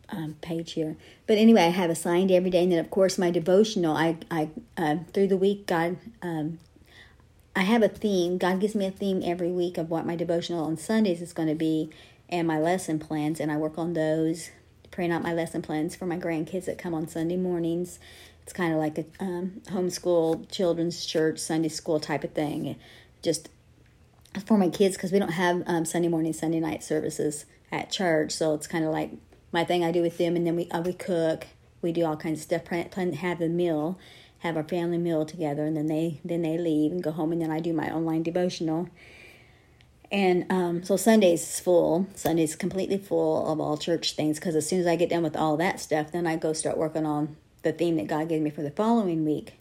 um, 0.10 0.36
page 0.42 0.74
here. 0.74 0.98
But 1.28 1.38
anyway, 1.38 1.64
I 1.64 1.70
have 1.70 1.90
assigned 1.90 2.32
every 2.32 2.50
day, 2.50 2.64
and 2.64 2.72
then 2.72 2.80
of 2.80 2.90
course 2.90 3.18
my 3.18 3.32
devotional. 3.32 3.96
I 3.96 4.18
I 4.30 4.50
uh, 4.78 4.98
through 5.14 5.28
the 5.28 5.38
week, 5.38 5.66
God. 5.66 5.98
Um, 6.22 6.60
I 7.56 7.62
have 7.62 7.82
a 7.82 7.90
theme. 7.90 8.38
God 8.38 8.60
gives 8.60 8.76
me 8.76 8.86
a 8.86 8.92
theme 8.92 9.22
every 9.24 9.52
week 9.52 9.78
of 9.78 9.90
what 9.90 10.06
my 10.06 10.16
devotional 10.16 10.66
on 10.66 10.78
Sundays 10.78 11.22
is 11.22 11.34
going 11.34 11.50
to 11.50 11.56
be, 11.56 11.90
and 12.30 12.48
my 12.48 12.60
lesson 12.60 13.00
plans, 13.00 13.40
and 13.40 13.52
I 13.52 13.58
work 13.58 13.78
on 13.78 13.94
those. 13.94 14.52
Praying 14.92 15.12
out 15.12 15.22
my 15.22 15.34
lesson 15.34 15.62
plans 15.62 15.96
for 15.96 16.06
my 16.06 16.18
grandkids 16.18 16.66
that 16.66 16.78
come 16.78 16.94
on 16.94 17.08
Sunday 17.08 17.38
mornings. 17.38 18.00
It's 18.44 18.54
kind 18.54 18.74
of 18.74 18.80
like 18.80 18.98
a 18.98 19.06
um, 19.20 19.62
homeschool 19.68 20.50
children's 20.52 21.06
church 21.06 21.38
Sunday 21.38 21.70
school 21.70 22.00
type 22.00 22.24
of 22.24 22.32
thing 22.32 22.76
just 23.22 23.50
for 24.46 24.58
my 24.58 24.70
kids 24.70 24.96
because 24.96 25.12
we 25.12 25.20
don't 25.20 25.32
have 25.32 25.64
um, 25.66 25.86
Sunday 25.86 26.08
morning, 26.08 26.34
Sunday 26.34 26.60
night 26.60 26.84
services 26.84 27.46
at 27.72 27.90
church. 27.90 28.32
So 28.32 28.54
it's 28.54 28.68
kind 28.68 28.86
of 28.86 28.92
like 28.92 29.12
my 29.52 29.64
thing 29.64 29.84
I 29.84 29.92
do 29.92 30.02
with 30.02 30.18
them, 30.18 30.36
and 30.36 30.46
then 30.46 30.56
we 30.56 30.70
uh, 30.70 30.82
we 30.82 30.94
cook, 30.94 31.48
we 31.82 31.92
do 31.92 32.06
all 32.06 32.18
kinds 32.18 32.40
of 32.40 32.44
stuff, 32.44 32.66
plan, 32.66 32.90
plan 32.90 33.14
have 33.14 33.42
a 33.42 33.50
meal, 33.50 33.98
have 34.40 34.56
our 34.56 34.64
family 34.64 34.98
meal 34.98 35.26
together, 35.26 35.66
and 35.66 35.76
then 35.76 35.88
they 35.88 36.22
then 36.24 36.42
they 36.42 36.58
leave 36.58 36.92
and 36.92 37.04
go 37.04 37.12
home, 37.12 37.32
and 37.32 37.42
then 37.42 37.52
I 37.52 37.60
do 37.60 37.74
my 37.74 37.92
online 37.92 38.24
devotional. 38.24 38.90
And 40.12 40.52
um, 40.52 40.84
so 40.84 40.98
Sunday's 40.98 41.60
full. 41.60 42.08
Sunday's 42.16 42.56
completely 42.56 42.98
full 42.98 43.52
of 43.52 43.60
all 43.60 43.78
church 43.78 44.14
things 44.14 44.40
because 44.40 44.56
as 44.56 44.68
soon 44.68 44.80
as 44.80 44.88
I 44.88 44.96
get 44.96 45.10
done 45.10 45.22
with 45.22 45.38
all 45.38 45.56
that 45.58 45.80
stuff, 45.80 46.12
then 46.12 46.26
I 46.26 46.36
go 46.36 46.52
start 46.54 46.78
working 46.78 47.06
on 47.06 47.38
the 47.62 47.72
theme 47.72 47.98
that 47.98 48.08
God 48.08 48.28
gave 48.30 48.42
me 48.42 48.50
for 48.50 48.64
the 48.64 48.72
following 48.72 49.24
week. 49.24 49.54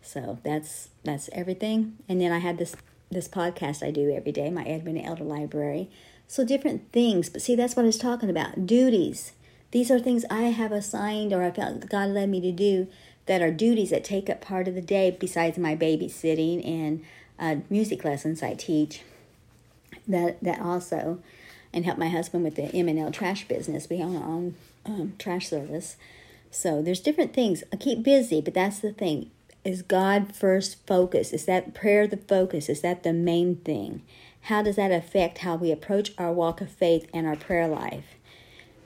So 0.00 0.38
that's 0.44 0.90
that's 1.02 1.28
everything. 1.32 1.98
And 2.08 2.20
then 2.20 2.30
I 2.30 2.38
had 2.38 2.58
this 2.58 2.76
this 3.10 3.28
podcast 3.28 3.86
I 3.86 3.90
do 3.90 4.12
every 4.14 4.32
day, 4.32 4.50
my 4.50 4.64
Edwina 4.64 5.00
Elder 5.00 5.24
Library. 5.24 5.90
So 6.26 6.44
different 6.44 6.92
things, 6.92 7.28
but 7.28 7.42
see 7.42 7.56
that's 7.56 7.74
what 7.74 7.84
I 7.84 7.86
was 7.86 7.98
talking 7.98 8.30
about. 8.30 8.66
Duties. 8.66 9.32
These 9.70 9.90
are 9.90 9.98
things 9.98 10.24
I 10.30 10.42
have 10.44 10.72
assigned 10.72 11.32
or 11.32 11.42
I 11.42 11.50
felt 11.50 11.88
God 11.88 12.10
led 12.10 12.28
me 12.28 12.40
to 12.40 12.52
do 12.52 12.88
that 13.26 13.42
are 13.42 13.50
duties 13.50 13.90
that 13.90 14.04
take 14.04 14.30
up 14.30 14.40
part 14.40 14.68
of 14.68 14.74
the 14.74 14.80
day 14.80 15.16
besides 15.18 15.58
my 15.58 15.76
babysitting 15.76 16.66
and 16.66 17.04
uh, 17.38 17.62
music 17.68 18.04
lessons 18.04 18.42
I 18.42 18.54
teach 18.54 19.02
that 20.06 20.42
that 20.42 20.60
also 20.60 21.20
and 21.72 21.84
help 21.84 21.98
my 21.98 22.08
husband 22.08 22.44
with 22.44 22.56
the 22.56 22.74
M&L 22.74 23.12
trash 23.12 23.46
business. 23.46 23.88
We 23.88 24.02
own 24.02 24.16
our 24.16 24.24
own 24.24 24.54
um, 24.86 25.12
trash 25.18 25.48
service. 25.48 25.96
So 26.50 26.80
there's 26.80 27.00
different 27.00 27.34
things. 27.34 27.62
I 27.72 27.76
keep 27.76 28.02
busy, 28.02 28.40
but 28.40 28.54
that's 28.54 28.78
the 28.78 28.92
thing. 28.92 29.30
Is 29.68 29.82
God 29.82 30.34
first 30.34 30.86
focus? 30.86 31.34
Is 31.34 31.44
that 31.44 31.74
prayer 31.74 32.06
the 32.06 32.16
focus? 32.16 32.70
Is 32.70 32.80
that 32.80 33.02
the 33.02 33.12
main 33.12 33.56
thing? 33.56 34.00
How 34.44 34.62
does 34.62 34.76
that 34.76 34.90
affect 34.90 35.38
how 35.38 35.56
we 35.56 35.70
approach 35.70 36.12
our 36.16 36.32
walk 36.32 36.62
of 36.62 36.70
faith 36.70 37.06
and 37.12 37.26
our 37.26 37.36
prayer 37.36 37.68
life? 37.68 38.14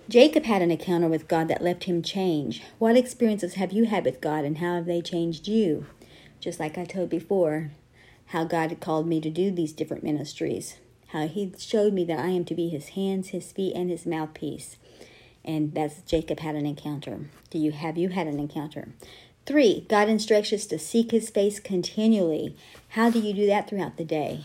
Jacob 0.09 0.43
had 0.43 0.61
an 0.61 0.73
encounter 0.73 1.07
with 1.07 1.29
God 1.29 1.47
that 1.47 1.63
left 1.63 1.85
him 1.85 2.03
change. 2.03 2.65
What 2.81 2.97
experiences 2.97 3.55
have 3.55 3.71
you 3.71 3.85
had 3.85 4.05
with 4.05 4.21
God 4.21 4.45
and 4.45 4.59
how 4.59 4.75
have 4.75 4.87
they 4.87 5.01
changed 5.01 5.47
you? 5.47 5.87
Just 6.41 6.59
like 6.59 6.77
I 6.77 6.85
told 6.85 7.11
before, 7.11 7.71
how 8.27 8.43
God 8.43 8.71
had 8.71 8.81
called 8.81 9.07
me 9.07 9.21
to 9.21 9.31
do 9.31 9.53
these 9.53 9.73
different 9.73 10.03
ministries 10.03 10.79
how 11.13 11.29
he 11.29 11.53
showed 11.59 11.93
me 11.93 12.05
that 12.07 12.19
I 12.19 12.29
am 12.29 12.47
to 12.47 12.55
be 12.55 12.71
his 12.71 12.91
hands, 12.91 13.29
his 13.29 13.53
feet, 13.53 13.77
and 13.77 13.91
his 13.91 14.07
mouthpiece. 14.07 14.79
And 15.45 15.75
that's 15.75 16.01
Jacob 16.03 16.41
had 16.41 16.55
an 16.55 16.65
encounter. 16.65 17.29
Do 17.51 17.59
you 17.59 17.73
have 17.73 17.99
you 17.99 18.09
had 18.09 18.27
an 18.27 18.39
encounter? 18.39 18.89
Three, 19.45 19.87
God 19.89 20.09
instructs 20.09 20.53
us 20.53 20.67
to 20.67 20.79
seek 20.79 21.11
his 21.11 21.31
face 21.31 21.59
continually. 21.59 22.57
How 22.91 23.11
do 23.11 23.19
you 23.19 23.35
do 23.35 23.47
that 23.47 23.69
throughout 23.69 23.97
the 23.97 24.05
day? 24.05 24.45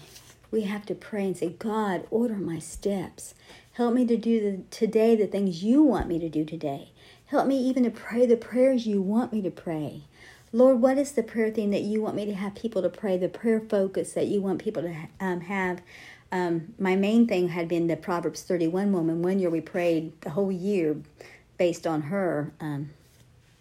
We 0.49 0.61
have 0.61 0.85
to 0.87 0.95
pray 0.95 1.25
and 1.25 1.37
say, 1.37 1.49
God, 1.49 2.07
order 2.09 2.35
my 2.35 2.59
steps. 2.59 3.35
Help 3.73 3.93
me 3.93 4.05
to 4.07 4.17
do 4.17 4.39
the, 4.39 4.63
today 4.71 5.15
the 5.15 5.27
things 5.27 5.63
you 5.63 5.83
want 5.83 6.07
me 6.07 6.17
to 6.19 6.29
do 6.29 6.43
today. 6.43 6.89
Help 7.27 7.47
me 7.47 7.57
even 7.57 7.83
to 7.83 7.91
pray 7.91 8.25
the 8.25 8.37
prayers 8.37 8.87
you 8.87 9.01
want 9.01 9.33
me 9.33 9.41
to 9.41 9.51
pray. 9.51 10.03
Lord, 10.51 10.81
what 10.81 10.97
is 10.97 11.11
the 11.11 11.23
prayer 11.23 11.51
thing 11.51 11.71
that 11.71 11.81
you 11.81 12.01
want 12.01 12.15
me 12.15 12.25
to 12.25 12.33
have 12.33 12.55
people 12.55 12.81
to 12.81 12.89
pray, 12.89 13.17
the 13.17 13.27
prayer 13.27 13.59
focus 13.59 14.13
that 14.13 14.27
you 14.27 14.41
want 14.41 14.63
people 14.63 14.81
to 14.81 14.95
um, 15.19 15.41
have 15.41 15.81
um, 16.31 16.73
my 16.77 16.95
main 16.95 17.27
thing 17.27 17.49
had 17.49 17.67
been 17.67 17.87
the 17.87 17.95
Proverbs 17.95 18.43
31 18.43 18.91
woman. 18.91 19.21
One 19.21 19.39
year 19.39 19.49
we 19.49 19.61
prayed 19.61 20.19
the 20.21 20.31
whole 20.31 20.51
year 20.51 20.97
based 21.57 21.87
on 21.87 22.03
her, 22.03 22.51
um, 22.59 22.89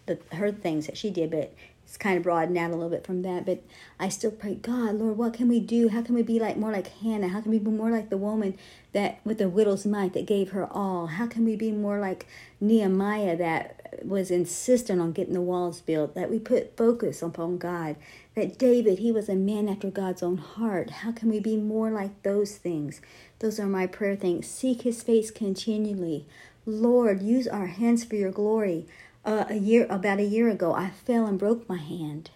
the 0.07 0.19
her 0.35 0.51
things 0.51 0.87
that 0.87 0.97
she 0.97 1.09
did, 1.09 1.31
but 1.31 1.53
it's 1.87 1.95
kind 1.95 2.17
of 2.17 2.23
broadened 2.23 2.57
out 2.57 2.71
a 2.71 2.73
little 2.73 2.89
bit 2.89 3.05
from 3.05 3.21
that. 3.21 3.45
But 3.45 3.63
I 3.97 4.09
still 4.09 4.31
pray, 4.31 4.55
God, 4.55 4.95
Lord, 4.95 5.17
what 5.17 5.33
can 5.33 5.47
we 5.47 5.61
do? 5.61 5.87
How 5.87 6.01
can 6.01 6.15
we 6.15 6.21
be 6.21 6.37
like 6.37 6.57
more 6.57 6.71
like 6.71 6.87
Hannah? 6.87 7.29
How 7.29 7.39
can 7.39 7.49
we 7.49 7.59
be 7.59 7.71
more 7.71 7.89
like 7.89 8.09
the 8.09 8.17
woman 8.17 8.57
that 8.91 9.21
with 9.23 9.37
the 9.37 9.47
widow's 9.47 9.85
mite 9.85 10.11
that 10.13 10.25
gave 10.25 10.51
her 10.51 10.67
all? 10.69 11.07
How 11.07 11.27
can 11.27 11.45
we 11.45 11.55
be 11.55 11.71
more 11.71 11.99
like 11.99 12.27
Nehemiah 12.59 13.37
that 13.37 14.01
was 14.03 14.31
insistent 14.31 14.99
on 14.99 15.13
getting 15.13 15.33
the 15.33 15.39
walls 15.39 15.79
built? 15.79 16.13
That 16.13 16.29
we 16.29 16.39
put 16.39 16.75
focus 16.75 17.21
upon 17.21 17.57
God 17.57 17.95
that 18.35 18.59
David, 18.59 18.99
he 18.99 19.11
was 19.11 19.29
a 19.29 19.35
man 19.35 19.67
after 19.67 19.89
God's 19.89 20.21
own 20.21 20.37
heart. 20.37 20.89
How 20.89 21.11
can 21.11 21.29
we 21.29 21.39
be 21.39 21.57
more 21.57 21.89
like 21.89 22.21
those 22.21 22.57
things? 22.57 23.01
Those 23.39 23.59
are 23.61 23.65
my 23.65 23.87
prayer 23.87 24.15
things. 24.15 24.45
Seek 24.45 24.81
his 24.81 25.01
face 25.01 25.31
continually. 25.31 26.27
Lord, 26.65 27.23
use 27.23 27.47
our 27.47 27.65
hands 27.65 28.03
for 28.03 28.15
your 28.15 28.29
glory. 28.29 28.85
Uh, 29.27 29.43
a 29.49 29.55
year 29.55 29.85
about 29.89 30.19
a 30.19 30.23
year 30.23 30.47
ago, 30.47 30.73
I 30.73 30.89
fell 30.89 31.25
and 31.25 31.37
broke 31.37 31.67
my 31.67 31.75
hand. 31.75 32.31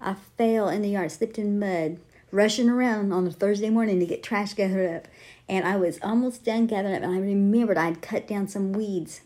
I 0.00 0.14
fell 0.14 0.68
in 0.68 0.82
the 0.82 0.90
yard, 0.90 1.10
slipped 1.10 1.36
in 1.36 1.58
mud, 1.58 1.98
rushing 2.30 2.70
around 2.70 3.12
on 3.12 3.26
a 3.26 3.32
Thursday 3.32 3.70
morning 3.70 3.98
to 3.98 4.06
get 4.06 4.22
trash 4.22 4.54
gathered 4.54 4.88
up. 4.88 5.08
And 5.48 5.66
I 5.66 5.74
was 5.74 5.98
almost 6.00 6.44
done 6.44 6.68
gathering 6.68 6.94
up, 6.94 7.02
and 7.02 7.12
I 7.12 7.18
remembered 7.18 7.76
I'd 7.76 8.02
cut 8.02 8.28
down 8.28 8.46
some 8.46 8.72
weeds. 8.72 9.22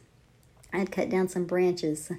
I'd 0.72 0.90
cut 0.90 1.10
down 1.10 1.28
some 1.28 1.44
branches 1.44 2.10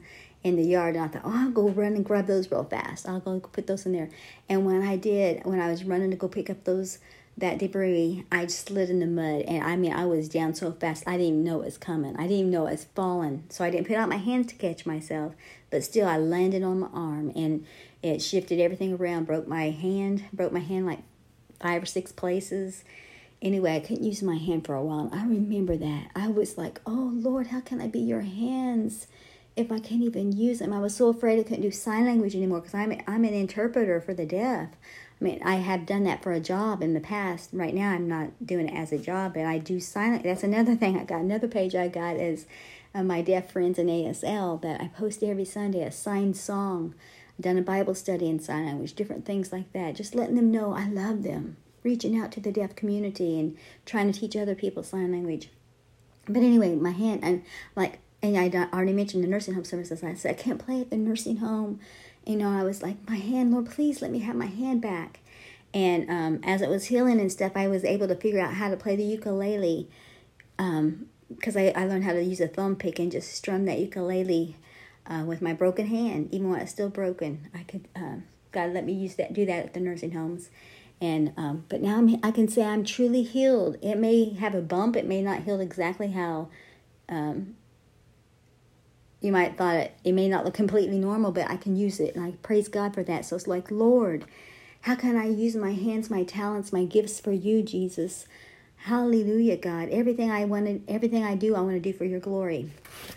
in 0.43 0.57
the 0.57 0.63
yard 0.63 0.95
and 0.95 1.05
I 1.05 1.07
thought, 1.07 1.23
oh, 1.25 1.31
I'll 1.33 1.49
go 1.49 1.69
run 1.69 1.95
and 1.95 2.05
grab 2.05 2.27
those 2.27 2.51
real 2.51 2.63
fast. 2.63 3.09
I'll 3.09 3.19
go 3.19 3.39
put 3.39 3.65
those 3.65 3.87
in 3.87 3.93
there. 3.93 4.11
And 4.47 4.63
when 4.63 4.83
I 4.83 4.95
did, 4.95 5.43
when 5.43 5.59
I 5.59 5.71
was 5.71 5.85
running 5.85 6.11
to 6.11 6.17
go 6.17 6.27
pick 6.27 6.51
up 6.51 6.65
those 6.65 6.99
that 7.37 7.57
debris, 7.57 8.25
I 8.31 8.45
slid 8.47 8.89
in 8.89 8.99
the 8.99 9.07
mud 9.07 9.41
and 9.41 9.63
I 9.63 9.75
mean 9.75 9.91
I 9.91 10.05
was 10.05 10.29
down 10.29 10.53
so 10.53 10.71
fast 10.71 11.03
I 11.07 11.13
didn't 11.13 11.27
even 11.27 11.43
know 11.43 11.61
it 11.61 11.65
was 11.65 11.77
coming. 11.77 12.15
I 12.15 12.23
didn't 12.23 12.37
even 12.37 12.51
know 12.51 12.67
it 12.67 12.71
was 12.71 12.87
falling. 12.95 13.45
So 13.49 13.63
I 13.63 13.71
didn't 13.71 13.87
put 13.87 13.95
out 13.95 14.09
my 14.09 14.17
hands 14.17 14.47
to 14.47 14.55
catch 14.55 14.85
myself. 14.85 15.33
But 15.71 15.83
still 15.83 16.07
I 16.07 16.17
landed 16.17 16.61
on 16.61 16.81
my 16.81 16.89
arm 16.93 17.31
and 17.35 17.65
it 18.03 18.21
shifted 18.21 18.59
everything 18.59 18.93
around, 18.93 19.25
broke 19.25 19.47
my 19.47 19.71
hand, 19.71 20.25
broke 20.31 20.51
my 20.51 20.59
hand 20.59 20.85
like 20.85 20.99
five 21.59 21.81
or 21.81 21.87
six 21.87 22.11
places. 22.11 22.83
Anyway, 23.41 23.75
I 23.75 23.79
couldn't 23.79 24.03
use 24.03 24.21
my 24.21 24.37
hand 24.37 24.65
for 24.65 24.75
a 24.75 24.83
while. 24.83 25.09
I 25.11 25.25
remember 25.25 25.75
that. 25.75 26.11
I 26.15 26.27
was 26.27 26.57
like, 26.57 26.81
Oh 26.85 27.11
Lord, 27.13 27.47
how 27.47 27.61
can 27.61 27.81
I 27.81 27.87
be 27.87 27.99
your 27.99 28.21
hands? 28.21 29.07
if 29.55 29.71
I 29.71 29.79
can't 29.79 30.01
even 30.01 30.31
use 30.31 30.59
them. 30.59 30.73
I 30.73 30.79
was 30.79 30.95
so 30.95 31.09
afraid 31.09 31.39
I 31.39 31.43
couldn't 31.43 31.61
do 31.61 31.71
sign 31.71 32.05
language 32.05 32.35
anymore 32.35 32.61
because 32.61 32.73
I'm 32.73 32.99
I'm 33.07 33.23
an 33.23 33.33
interpreter 33.33 34.01
for 34.01 34.13
the 34.13 34.25
deaf. 34.25 34.69
I 35.23 35.25
mean, 35.25 35.41
I 35.41 35.55
have 35.55 35.85
done 35.85 36.03
that 36.03 36.21
for 36.21 36.33
a 36.33 36.41
job 36.41 36.83
in 36.83 36.93
the 36.93 36.99
past. 36.99 37.51
Right 37.53 37.73
now, 37.73 37.91
I'm 37.91 38.09
not 38.09 38.45
doing 38.45 38.67
it 38.67 38.75
as 38.75 38.91
a 38.91 38.97
job, 38.97 39.35
but 39.35 39.45
I 39.45 39.57
do 39.57 39.79
sign. 39.79 40.21
That's 40.21 40.43
another 40.43 40.75
thing 40.81 40.97
I 40.97 41.05
got. 41.05 41.21
Another 41.21 41.47
page 41.47 41.75
I 41.75 41.87
got 41.87 42.17
is 42.17 42.45
uh, 42.93 43.03
my 43.03 43.21
deaf 43.21 43.49
friends 43.49 43.79
in 43.79 43.87
ASL 43.87 44.61
that 44.63 44.81
I 44.81 44.87
post 44.89 45.23
every 45.23 45.45
Sunday 45.45 45.81
a 45.81 45.93
signed 45.93 46.35
song. 46.35 46.93
I've 47.39 47.43
done 47.45 47.57
a 47.57 47.61
Bible 47.61 47.95
study 47.95 48.27
in 48.27 48.39
sign 48.39 48.65
language, 48.65 48.95
different 48.95 49.23
things 49.23 49.53
like 49.53 49.71
that. 49.71 49.95
Just 49.95 50.13
letting 50.13 50.35
them 50.35 50.51
know 50.51 50.73
I 50.73 50.89
love 50.89 51.23
them. 51.23 51.55
Reaching 51.83 52.19
out 52.19 52.33
to 52.33 52.41
the 52.41 52.51
deaf 52.51 52.75
community 52.75 53.39
and 53.39 53.57
trying 53.85 54.11
to 54.11 54.19
teach 54.19 54.35
other 54.35 54.55
people 54.55 54.83
sign 54.83 55.13
language. 55.13 55.49
But 56.25 56.43
anyway, 56.43 56.75
my 56.75 56.91
hand, 56.91 57.23
I'm 57.23 57.43
like 57.77 57.99
and 58.23 58.37
I 58.37 58.69
already 58.73 58.93
mentioned 58.93 59.21
the 59.21 59.27
nursing 59.27 59.53
home 59.53 59.65
services. 59.65 60.01
I 60.01 60.13
said, 60.13 60.31
I 60.31 60.41
can't 60.41 60.65
play 60.65 60.79
at 60.79 60.89
the 60.89 60.95
nursing 60.95 61.37
home. 61.37 61.81
You 62.25 62.37
know, 62.37 62.49
I 62.49 62.63
was 62.63 62.81
like, 62.81 62.97
my 63.07 63.17
hand, 63.17 63.51
Lord, 63.51 63.69
please 63.69 64.01
let 64.01 64.11
me 64.11 64.19
have 64.19 64.35
my 64.35 64.45
hand 64.45 64.81
back. 64.81 65.19
And 65.73 66.09
um, 66.09 66.39
as 66.43 66.61
it 66.61 66.69
was 66.69 66.85
healing 66.85 67.19
and 67.19 67.31
stuff, 67.31 67.53
I 67.55 67.67
was 67.67 67.83
able 67.83 68.07
to 68.07 68.15
figure 68.15 68.39
out 68.39 68.53
how 68.53 68.69
to 68.69 68.77
play 68.77 68.95
the 68.95 69.03
ukulele 69.03 69.89
because 70.57 71.55
um, 71.55 71.61
I, 71.61 71.73
I 71.75 71.85
learned 71.85 72.03
how 72.03 72.13
to 72.13 72.23
use 72.23 72.39
a 72.39 72.47
thumb 72.47 72.75
pick 72.75 72.99
and 72.99 73.11
just 73.11 73.33
strum 73.33 73.65
that 73.65 73.79
ukulele 73.79 74.55
uh, 75.07 75.23
with 75.25 75.41
my 75.41 75.53
broken 75.53 75.87
hand, 75.87 76.29
even 76.31 76.49
when 76.49 76.61
it's 76.61 76.71
still 76.71 76.89
broken. 76.89 77.49
I 77.53 77.63
could, 77.63 77.87
uh, 77.95 78.17
God 78.51 78.71
let 78.71 78.85
me 78.85 78.93
use 78.93 79.15
that, 79.15 79.33
do 79.33 79.45
that 79.45 79.65
at 79.65 79.73
the 79.73 79.79
nursing 79.79 80.11
homes. 80.11 80.49
And 81.01 81.33
um, 81.35 81.65
but 81.67 81.81
now 81.81 81.97
I'm, 81.97 82.17
I 82.23 82.31
can 82.31 82.47
say 82.47 82.63
I'm 82.63 82.85
truly 82.85 83.23
healed. 83.23 83.77
It 83.81 83.95
may 83.95 84.35
have 84.35 84.55
a 84.55 84.61
bump. 84.61 84.95
It 84.95 85.05
may 85.05 85.21
not 85.21 85.43
heal 85.43 85.59
exactly 85.59 86.11
how 86.11 86.49
um, 87.09 87.55
you 89.23 89.31
might 89.31 89.57
thought 89.57 89.77
it, 89.77 89.95
it 90.03 90.11
may 90.11 90.27
not 90.27 90.43
look 90.43 90.53
completely 90.53 90.99
normal, 90.99 91.31
but 91.31 91.49
I 91.49 91.55
can 91.55 91.77
use 91.77 92.01
it. 92.01 92.13
And 92.13 92.23
I 92.23 92.31
praise 92.43 92.67
God 92.67 92.93
for 92.93 93.03
that. 93.03 93.25
So 93.25 93.37
it's 93.37 93.47
like, 93.47 93.71
Lord, 93.71 94.25
how 94.81 94.95
can 94.95 95.15
I 95.15 95.27
use 95.27 95.55
my 95.55 95.71
hands, 95.71 96.09
my 96.09 96.23
talents, 96.23 96.73
my 96.73 96.83
gifts 96.83 97.21
for 97.21 97.31
you, 97.31 97.63
Jesus? 97.63 98.27
Hallelujah, 98.75 99.55
God. 99.55 99.87
Everything 99.89 100.29
I 100.29 100.43
wanted, 100.43 100.83
everything 100.89 101.23
I 101.23 101.35
do, 101.35 101.55
I 101.55 101.61
want 101.61 101.75
to 101.75 101.79
do 101.79 101.93
for 101.93 102.03
your 102.03 102.19
glory. 102.19 102.69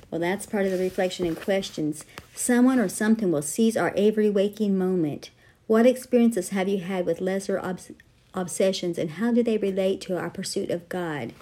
Well, 0.09 0.21
that's 0.21 0.47
part 0.47 0.65
of 0.65 0.71
the 0.71 0.79
reflection 0.79 1.27
and 1.27 1.37
questions. 1.37 2.05
Someone 2.37 2.79
or 2.79 2.89
something 2.89 3.33
will 3.33 3.43
seize 3.43 3.77
our 3.77 3.93
every 3.97 4.31
waking 4.31 4.79
moment. 4.79 5.31
What 5.67 5.87
experiences 5.87 6.51
have 6.51 6.69
you 6.69 6.79
had 6.79 7.05
with 7.05 7.21
lesser 7.21 7.59
obs- 7.59 7.91
obsessions, 8.33 8.97
and 8.97 9.11
how 9.13 9.33
do 9.33 9.43
they 9.43 9.59
relate 9.59 10.01
to 10.03 10.17
our 10.17 10.31
pursuit 10.31 10.71
of 10.71 10.89
God? 10.89 11.33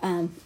Um, 0.00 0.36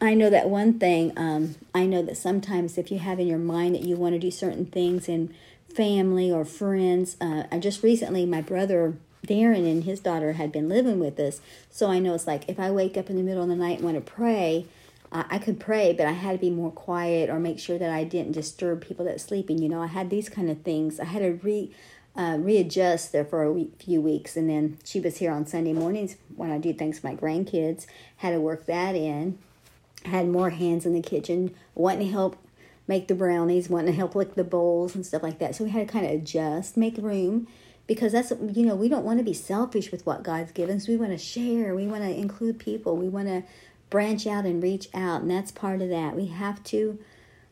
I 0.00 0.14
know 0.14 0.28
that 0.28 0.50
one 0.50 0.78
thing, 0.78 1.12
um, 1.16 1.54
I 1.74 1.86
know 1.86 2.02
that 2.02 2.18
sometimes 2.18 2.76
if 2.76 2.90
you 2.90 2.98
have 2.98 3.18
in 3.18 3.26
your 3.26 3.38
mind 3.38 3.74
that 3.74 3.82
you 3.82 3.96
want 3.96 4.14
to 4.14 4.18
do 4.18 4.30
certain 4.30 4.66
things 4.66 5.08
in 5.08 5.34
family 5.74 6.30
or 6.30 6.44
friends, 6.44 7.16
uh, 7.20 7.44
I 7.50 7.58
just 7.58 7.82
recently, 7.82 8.26
my 8.26 8.42
brother 8.42 8.98
Darren 9.26 9.70
and 9.70 9.84
his 9.84 10.00
daughter 10.00 10.34
had 10.34 10.52
been 10.52 10.68
living 10.68 11.00
with 11.00 11.18
us. 11.18 11.40
So 11.70 11.90
I 11.90 11.98
know 11.98 12.14
it's 12.14 12.26
like 12.26 12.48
if 12.48 12.60
I 12.60 12.70
wake 12.70 12.96
up 12.96 13.08
in 13.08 13.16
the 13.16 13.22
middle 13.22 13.42
of 13.42 13.48
the 13.48 13.56
night 13.56 13.78
and 13.78 13.84
want 13.84 13.96
to 13.96 14.12
pray, 14.12 14.66
uh, 15.10 15.24
I 15.30 15.38
could 15.38 15.58
pray, 15.58 15.94
but 15.94 16.06
I 16.06 16.12
had 16.12 16.32
to 16.32 16.38
be 16.38 16.50
more 16.50 16.70
quiet 16.70 17.30
or 17.30 17.38
make 17.38 17.58
sure 17.58 17.78
that 17.78 17.90
I 17.90 18.04
didn't 18.04 18.32
disturb 18.32 18.82
people 18.82 19.06
that 19.06 19.20
sleeping. 19.20 19.58
You 19.58 19.70
know, 19.70 19.82
I 19.82 19.86
had 19.86 20.10
these 20.10 20.28
kind 20.28 20.50
of 20.50 20.60
things. 20.60 21.00
I 21.00 21.04
had 21.04 21.20
to 21.20 21.40
re 21.42 21.70
uh, 22.14 22.36
readjust 22.40 23.12
there 23.12 23.24
for 23.24 23.42
a 23.42 23.52
week, 23.52 23.72
few 23.78 24.00
weeks, 24.00 24.36
and 24.36 24.48
then 24.48 24.78
she 24.84 25.00
was 25.00 25.18
here 25.18 25.30
on 25.30 25.46
Sunday 25.46 25.72
mornings 25.74 26.16
when 26.34 26.50
I 26.50 26.58
do 26.58 26.72
things 26.72 26.98
for 26.98 27.08
my 27.08 27.14
grandkids. 27.14 27.86
Had 28.18 28.30
to 28.30 28.40
work 28.40 28.66
that 28.66 28.94
in 28.94 29.38
had 30.06 30.28
more 30.28 30.50
hands 30.50 30.86
in 30.86 30.92
the 30.92 31.02
kitchen, 31.02 31.54
wanting 31.74 32.06
to 32.06 32.12
help 32.12 32.36
make 32.88 33.08
the 33.08 33.14
brownies, 33.14 33.68
wanting 33.68 33.92
to 33.92 33.96
help 33.96 34.14
lick 34.14 34.34
the 34.34 34.44
bowls 34.44 34.94
and 34.94 35.04
stuff 35.04 35.22
like 35.22 35.38
that. 35.38 35.54
So 35.54 35.64
we 35.64 35.70
had 35.70 35.86
to 35.86 35.92
kind 35.92 36.06
of 36.06 36.12
adjust, 36.12 36.76
make 36.76 36.96
room, 36.98 37.48
because 37.86 38.12
that's 38.12 38.32
you 38.52 38.66
know 38.66 38.74
we 38.74 38.88
don't 38.88 39.04
want 39.04 39.18
to 39.18 39.24
be 39.24 39.32
selfish 39.32 39.90
with 39.92 40.06
what 40.06 40.22
God's 40.22 40.52
given 40.52 40.76
us. 40.76 40.88
We 40.88 40.96
want 40.96 41.12
to 41.12 41.18
share. 41.18 41.74
We 41.74 41.86
want 41.86 42.02
to 42.02 42.14
include 42.14 42.58
people. 42.58 42.96
We 42.96 43.08
want 43.08 43.28
to 43.28 43.42
branch 43.90 44.26
out 44.26 44.44
and 44.44 44.62
reach 44.62 44.88
out, 44.94 45.22
and 45.22 45.30
that's 45.30 45.52
part 45.52 45.82
of 45.82 45.88
that. 45.90 46.16
We 46.16 46.26
have 46.26 46.62
to 46.64 46.98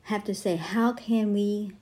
have 0.04 0.24
to 0.24 0.34
say, 0.34 0.56
how 0.56 0.92
can 0.92 1.32
we 1.32 1.72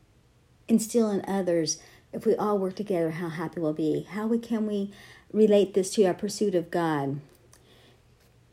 instill 0.69 1.11
in 1.11 1.25
others 1.27 1.79
if 2.13 2.25
we 2.25 2.37
all 2.37 2.59
work 2.59 2.77
together? 2.77 3.13
How 3.13 3.29
happy 3.29 3.61
we'll 3.61 3.73
be. 3.73 4.07
How 4.11 4.27
we 4.27 4.39
can 4.39 4.67
we 4.67 4.93
relate 5.33 5.75
this 5.75 5.93
to 5.95 6.05
our 6.05 6.15
pursuit 6.15 6.55
of 6.55 6.71
God? 6.71 7.21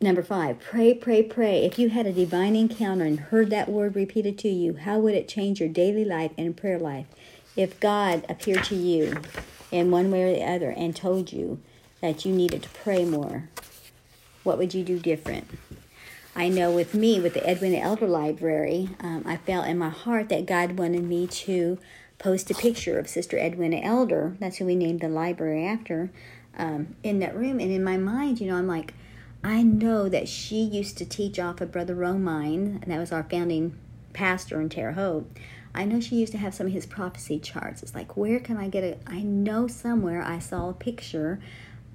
Number 0.02 0.24
five, 0.24 0.62
pray, 0.62 0.94
pray, 0.94 1.22
pray. 1.22 1.66
If 1.66 1.78
you 1.78 1.90
had 1.90 2.06
a 2.06 2.14
divine 2.14 2.56
encounter 2.56 3.04
and 3.04 3.20
heard 3.20 3.50
that 3.50 3.68
word 3.68 3.98
repeated 3.98 4.38
to 4.40 4.48
you, 4.48 4.76
how 4.76 4.98
would 5.00 5.14
it 5.14 5.28
change 5.28 5.60
your 5.60 5.68
daily 5.68 6.06
life 6.06 6.32
and 6.38 6.56
prayer 6.56 6.80
life? 6.80 7.08
If 7.58 7.78
God 7.82 8.26
appeared 8.30 8.64
to 8.66 8.76
you 8.76 9.20
in 9.72 9.92
one 9.92 10.10
way 10.10 10.24
or 10.24 10.34
the 10.34 10.50
other 10.50 10.70
and 10.72 10.96
told 10.96 11.34
you 11.34 11.60
that 12.00 12.24
you 12.24 12.34
needed 12.34 12.64
to 12.64 12.70
pray 12.70 13.04
more, 13.04 13.50
what 14.44 14.58
would 14.58 14.74
you 14.74 14.86
do 14.86 15.00
different? 15.00 15.50
I 16.34 16.48
know 16.48 16.72
with 16.72 16.94
me, 16.94 17.20
with 17.20 17.34
the 17.34 17.46
Edwina 17.46 17.80
Elder 17.80 18.08
Library, 18.08 18.92
um, 19.02 19.24
I 19.26 19.36
felt 19.36 19.68
in 19.68 19.78
my 19.78 19.90
heart 19.90 20.30
that 20.30 20.46
God 20.46 20.80
wanted 20.80 21.04
me 21.04 21.28
to 21.28 21.78
post 22.20 22.50
a 22.50 22.54
picture 22.54 22.98
of 22.98 23.10
Sister 23.10 23.38
Edwina 23.38 23.82
Elder. 23.82 24.38
That's 24.40 24.58
who 24.58 24.66
we 24.66 24.76
named 24.76 25.02
the 25.02 25.10
library 25.10 25.66
after. 25.66 26.10
Um, 26.58 26.96
in 27.04 27.20
that 27.20 27.36
room, 27.36 27.60
and 27.60 27.70
in 27.70 27.84
my 27.84 27.98
mind, 27.98 28.40
you 28.40 28.48
know, 28.48 28.56
I'm 28.56 28.68
like, 28.68 28.94
I 29.44 29.64
know 29.64 30.10
that 30.10 30.28
she 30.28 30.62
used 30.62 30.98
to 30.98 31.06
teach 31.06 31.40
off 31.40 31.62
of 31.62 31.72
Brother 31.72 31.96
Romine, 31.96 32.82
and 32.82 32.92
that 32.92 33.00
was 33.00 33.12
our 33.12 33.24
founding 33.24 33.78
pastor 34.12 34.60
in 34.60 34.70
Terre 34.70 34.94
Haute. 34.94 35.26
I 35.74 35.86
know 35.86 36.00
she 36.00 36.16
used 36.18 36.34
to 36.34 36.38
have 36.40 36.54
some 36.54 36.68
of 36.68 36.74
his 36.74 36.86
prophecy 36.86 37.40
charts. 37.40 37.82
It's 37.82 37.96
like, 37.96 38.18
where 38.18 38.40
can 38.40 38.58
I 38.58 38.68
get 38.68 38.84
it? 38.84 39.02
I 39.08 39.22
know 39.22 39.68
somewhere 39.68 40.22
I 40.22 40.40
saw 40.40 40.70
a 40.70 40.74
picture 40.74 41.40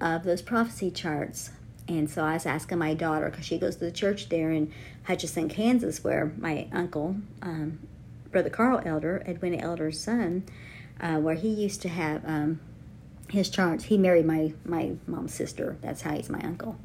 of 0.01 0.23
those 0.23 0.41
prophecy 0.41 0.89
charts. 0.89 1.51
And 1.87 2.09
so 2.09 2.23
I 2.23 2.33
was 2.33 2.47
asking 2.47 2.79
my 2.79 2.95
daughter, 2.95 3.29
because 3.29 3.45
she 3.45 3.59
goes 3.59 3.75
to 3.75 3.85
the 3.85 3.91
church 3.91 4.29
there 4.29 4.49
in 4.49 4.73
Hutchinson, 5.03 5.49
Kansas, 5.49 6.03
where 6.03 6.31
my 6.37 6.67
uncle, 6.71 7.17
um, 7.43 7.79
Brother 8.31 8.49
Carl 8.49 8.81
Elder, 8.83 9.23
Edwina 9.27 9.57
Elder's 9.57 9.99
son, 9.99 10.45
uh, 10.99 11.17
where 11.17 11.35
he 11.35 11.49
used 11.49 11.81
to 11.83 11.89
have 11.89 12.23
um, 12.25 12.59
his 13.29 13.49
charts. 13.49 13.83
He 13.83 13.97
married 13.99 14.25
my, 14.25 14.53
my 14.65 14.93
mom's 15.05 15.33
sister. 15.33 15.77
That's 15.81 16.01
how 16.01 16.15
he's 16.15 16.29
my 16.29 16.41
uncle. 16.41 16.77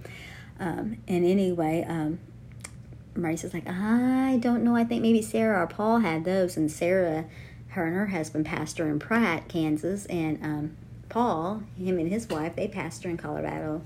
Um, 0.61 0.99
and 1.09 1.25
anyway, 1.25 1.85
um, 1.89 2.21
Marissa's 3.15 3.55
like, 3.55 3.69
I 3.69 4.39
don't 4.41 4.63
know. 4.63 4.77
I 4.77 4.85
think 4.85 5.03
maybe 5.03 5.23
Sarah 5.23 5.63
or 5.63 5.67
Paul 5.67 6.01
had 6.01 6.25
those. 6.25 6.57
And 6.57 6.71
Sarah, 6.71 7.25
her 7.69 7.87
and 7.87 7.97
her 7.97 8.07
husband 8.07 8.47
pastor 8.47 8.89
in 8.89 8.99
Pratt, 8.99 9.49
Kansas. 9.49 10.07
And 10.07 10.43
um, 10.45 10.77
Paul, 11.09 11.63
him 11.77 11.99
and 11.99 12.09
his 12.09 12.29
wife, 12.29 12.55
they 12.57 12.69
pastor 12.69 13.09
in 13.09 13.17
Colorado, 13.17 13.83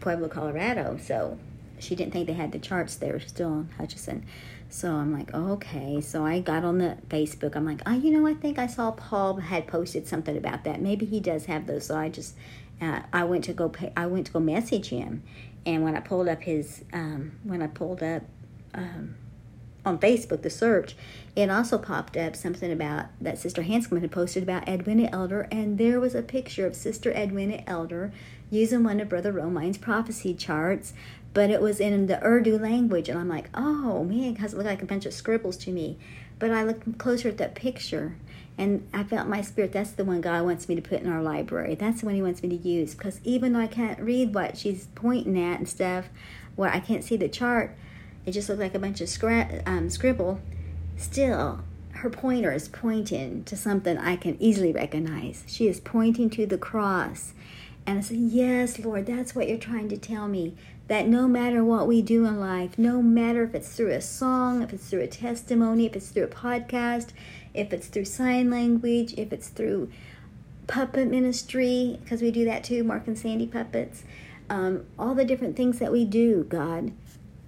Pueblo, 0.00 0.28
Colorado. 0.28 0.98
So 1.00 1.38
she 1.78 1.96
didn't 1.96 2.12
think 2.12 2.26
they 2.26 2.34
had 2.34 2.52
the 2.52 2.58
charts 2.58 2.94
They 2.96 3.10
were 3.10 3.20
still 3.20 3.60
in 3.60 3.70
Hutchinson. 3.78 4.24
So 4.70 4.92
I'm 4.92 5.12
like, 5.12 5.32
okay. 5.32 6.00
So 6.00 6.26
I 6.26 6.40
got 6.40 6.62
on 6.62 6.78
the 6.78 6.98
Facebook. 7.08 7.56
I'm 7.56 7.64
like, 7.64 7.80
oh, 7.86 7.94
you 7.94 8.10
know, 8.10 8.26
I 8.26 8.34
think 8.34 8.58
I 8.58 8.66
saw 8.66 8.90
Paul 8.90 9.36
had 9.36 9.66
posted 9.66 10.06
something 10.06 10.36
about 10.36 10.64
that. 10.64 10.82
Maybe 10.82 11.06
he 11.06 11.20
does 11.20 11.46
have 11.46 11.66
those. 11.66 11.86
So 11.86 11.96
I 11.96 12.10
just, 12.10 12.34
uh, 12.80 13.00
I 13.12 13.24
went 13.24 13.44
to 13.44 13.52
go 13.52 13.70
pay, 13.70 13.92
I 13.96 14.06
went 14.06 14.26
to 14.26 14.32
go 14.32 14.40
message 14.40 14.90
him, 14.90 15.22
and 15.66 15.82
when 15.84 15.96
I 15.96 16.00
pulled 16.00 16.28
up 16.28 16.42
his, 16.42 16.84
um, 16.92 17.32
when 17.44 17.62
I 17.62 17.66
pulled 17.66 18.02
up 18.02 18.22
um, 18.74 19.16
on 19.84 19.98
Facebook, 19.98 20.42
the 20.42 20.50
search, 20.50 20.96
it 21.36 21.50
also 21.50 21.78
popped 21.78 22.16
up 22.16 22.36
something 22.36 22.72
about 22.72 23.06
that 23.20 23.38
Sister 23.38 23.62
Hanscom 23.62 24.00
had 24.00 24.10
posted 24.10 24.42
about 24.42 24.68
Edwina 24.68 25.08
Elder, 25.12 25.48
and 25.50 25.78
there 25.78 26.00
was 26.00 26.14
a 26.14 26.22
picture 26.22 26.66
of 26.66 26.74
Sister 26.74 27.10
Edwina 27.12 27.62
Elder 27.66 28.12
using 28.50 28.82
one 28.82 29.00
of 29.00 29.08
Brother 29.08 29.32
Romine's 29.32 29.78
prophecy 29.78 30.34
charts, 30.34 30.94
but 31.34 31.50
it 31.50 31.60
was 31.60 31.80
in 31.80 32.06
the 32.06 32.24
Urdu 32.24 32.58
language, 32.58 33.08
and 33.08 33.18
I'm 33.18 33.28
like, 33.28 33.50
oh 33.54 34.04
man, 34.04 34.34
because 34.34 34.52
it 34.52 34.56
looked 34.56 34.68
like 34.68 34.82
a 34.82 34.86
bunch 34.86 35.06
of 35.06 35.12
scribbles 35.12 35.56
to 35.58 35.70
me. 35.70 35.98
But 36.38 36.50
I 36.50 36.62
looked 36.62 36.98
closer 36.98 37.28
at 37.28 37.38
that 37.38 37.54
picture, 37.54 38.16
and 38.58 38.88
I 38.92 39.04
felt 39.04 39.28
my 39.28 39.40
spirit, 39.40 39.72
that's 39.72 39.92
the 39.92 40.04
one 40.04 40.20
God 40.20 40.44
wants 40.44 40.68
me 40.68 40.74
to 40.74 40.82
put 40.82 41.00
in 41.00 41.08
our 41.08 41.22
library. 41.22 41.76
That's 41.76 42.00
the 42.00 42.06
one 42.06 42.16
He 42.16 42.22
wants 42.22 42.42
me 42.42 42.48
to 42.48 42.56
use. 42.56 42.94
Because 42.94 43.20
even 43.22 43.52
though 43.52 43.60
I 43.60 43.68
can't 43.68 44.00
read 44.00 44.34
what 44.34 44.58
she's 44.58 44.88
pointing 44.96 45.40
at 45.40 45.60
and 45.60 45.68
stuff, 45.68 46.08
where 46.56 46.68
I 46.68 46.80
can't 46.80 47.04
see 47.04 47.16
the 47.16 47.28
chart, 47.28 47.76
it 48.26 48.32
just 48.32 48.48
looked 48.48 48.60
like 48.60 48.74
a 48.74 48.80
bunch 48.80 49.00
of 49.00 49.06
scra- 49.06 49.62
um, 49.64 49.88
scribble. 49.88 50.40
Still, 50.96 51.60
her 51.92 52.10
pointer 52.10 52.52
is 52.52 52.68
pointing 52.68 53.44
to 53.44 53.56
something 53.56 53.96
I 53.96 54.16
can 54.16 54.36
easily 54.42 54.72
recognize. 54.72 55.44
She 55.46 55.68
is 55.68 55.78
pointing 55.78 56.28
to 56.30 56.44
the 56.44 56.58
cross. 56.58 57.34
And 57.86 57.98
I 57.98 58.00
said, 58.02 58.18
Yes, 58.18 58.80
Lord, 58.80 59.06
that's 59.06 59.36
what 59.36 59.48
you're 59.48 59.56
trying 59.56 59.88
to 59.90 59.96
tell 59.96 60.26
me. 60.26 60.56
That 60.88 61.06
no 61.06 61.28
matter 61.28 61.62
what 61.62 61.86
we 61.86 62.02
do 62.02 62.24
in 62.24 62.40
life, 62.40 62.78
no 62.78 63.02
matter 63.02 63.44
if 63.44 63.54
it's 63.54 63.74
through 63.76 63.90
a 63.90 64.00
song, 64.00 64.62
if 64.62 64.72
it's 64.72 64.88
through 64.88 65.02
a 65.02 65.06
testimony, 65.06 65.86
if 65.86 65.94
it's 65.94 66.08
through 66.08 66.24
a 66.24 66.28
podcast, 66.28 67.10
if 67.54 67.72
it's 67.72 67.88
through 67.88 68.06
sign 68.06 68.50
language, 68.50 69.14
if 69.18 69.32
it's 69.32 69.48
through 69.48 69.90
puppet 70.66 71.08
ministry, 71.08 71.98
because 72.02 72.22
we 72.22 72.30
do 72.30 72.44
that 72.44 72.64
too, 72.64 72.84
Mark 72.84 73.06
and 73.06 73.18
Sandy 73.18 73.46
puppets, 73.46 74.04
um, 74.48 74.86
all 74.98 75.14
the 75.14 75.24
different 75.24 75.56
things 75.56 75.78
that 75.78 75.92
we 75.92 76.04
do, 76.04 76.44
God, 76.44 76.92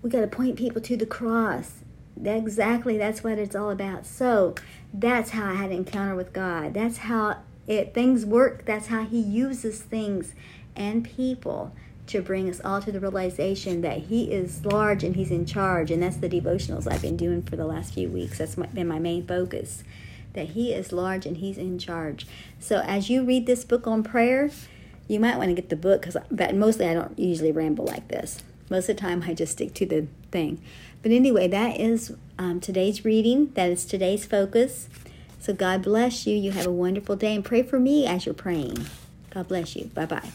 we 0.03 0.11
got 0.11 0.21
to 0.21 0.27
point 0.27 0.57
people 0.57 0.81
to 0.83 0.97
the 0.97 1.07
cross. 1.07 1.73
That 2.17 2.37
exactly, 2.37 2.99
that's 2.99 3.25
what 3.25 3.39
it's 3.39 3.57
all 3.57 3.71
about. 3.71 4.05
So 4.05 4.55
that's 4.93 5.31
how 5.31 5.53
I 5.53 5.55
had 5.55 5.71
an 5.71 5.79
encounter 5.79 6.15
with 6.15 6.33
God. 6.33 6.75
That's 6.75 6.99
how 6.99 7.39
it 7.67 7.95
things 7.95 8.27
work. 8.27 8.67
That's 8.67 8.89
how 8.89 9.05
He 9.05 9.21
uses 9.21 9.81
things 9.81 10.35
and 10.77 11.05
people 11.05 11.73
to 12.11 12.23
bring 12.23 12.49
us 12.49 12.61
all 12.65 12.81
to 12.83 12.93
the 12.93 13.01
realization 13.01 13.81
that 13.83 13.99
He 13.99 14.33
is 14.33 14.65
large 14.65 15.05
and 15.05 15.17
He's 15.17 15.31
in 15.31 15.47
charge. 15.47 15.91
And 15.91 16.03
that's 16.03 16.17
the 16.17 16.29
devotionals 16.29 16.91
I've 16.91 17.03
been 17.03 17.17
doing 17.17 17.43
for 17.43 17.57
the 17.57 17.67
last 17.67 17.95
few 17.95 18.09
weeks. 18.09 18.39
That's 18.39 18.55
been 18.55 18.89
my 18.89 18.99
main 18.99 19.27
focus. 19.27 19.85
That 20.33 20.51
He 20.51 20.73
is 20.73 20.93
large 20.93 21.27
and 21.27 21.39
He's 21.39 21.59
in 21.59 21.79
charge. 21.79 22.27
So 22.59 22.79
as 22.81 23.11
you 23.11 23.25
read 23.25 23.47
this 23.47 23.65
book 23.65 23.87
on 23.87 24.03
prayer, 24.03 24.51
you 25.09 25.19
might 25.19 25.39
want 25.39 25.49
to 25.49 25.55
get 25.55 25.71
the 25.71 25.77
book 25.77 26.03
because, 26.03 26.17
mostly 26.55 26.87
I 26.87 26.95
don't 26.95 27.19
usually 27.19 27.53
ramble 27.53 27.85
like 27.85 28.09
this. 28.09 28.43
Most 28.69 28.89
of 28.89 28.97
the 28.97 29.01
time, 29.01 29.25
I 29.27 29.35
just 29.35 29.53
stick 29.53 29.75
to 29.75 29.87
the 29.87 30.07
thing. 30.31 30.63
But 31.03 31.13
anyway, 31.13 31.49
that 31.49 31.81
is 31.81 32.15
um, 32.39 32.61
today's 32.61 33.05
reading. 33.05 33.53
That 33.55 33.71
is 33.71 33.85
today's 33.85 34.25
focus. 34.25 34.89
So 35.41 35.55
God 35.55 35.83
bless 35.83 36.27
you. 36.27 36.37
You 36.37 36.53
have 36.53 36.67
a 36.67 36.73
wonderful 36.73 37.17
day 37.17 37.35
and 37.35 37.45
pray 37.45 37.63
for 37.63 37.81
me 37.81 38.07
as 38.07 38.27
you're 38.27 38.35
praying. 38.35 38.87
God 39.31 39.49
bless 39.49 39.75
you. 39.75 39.87
Bye 39.87 40.07
bye. 40.07 40.31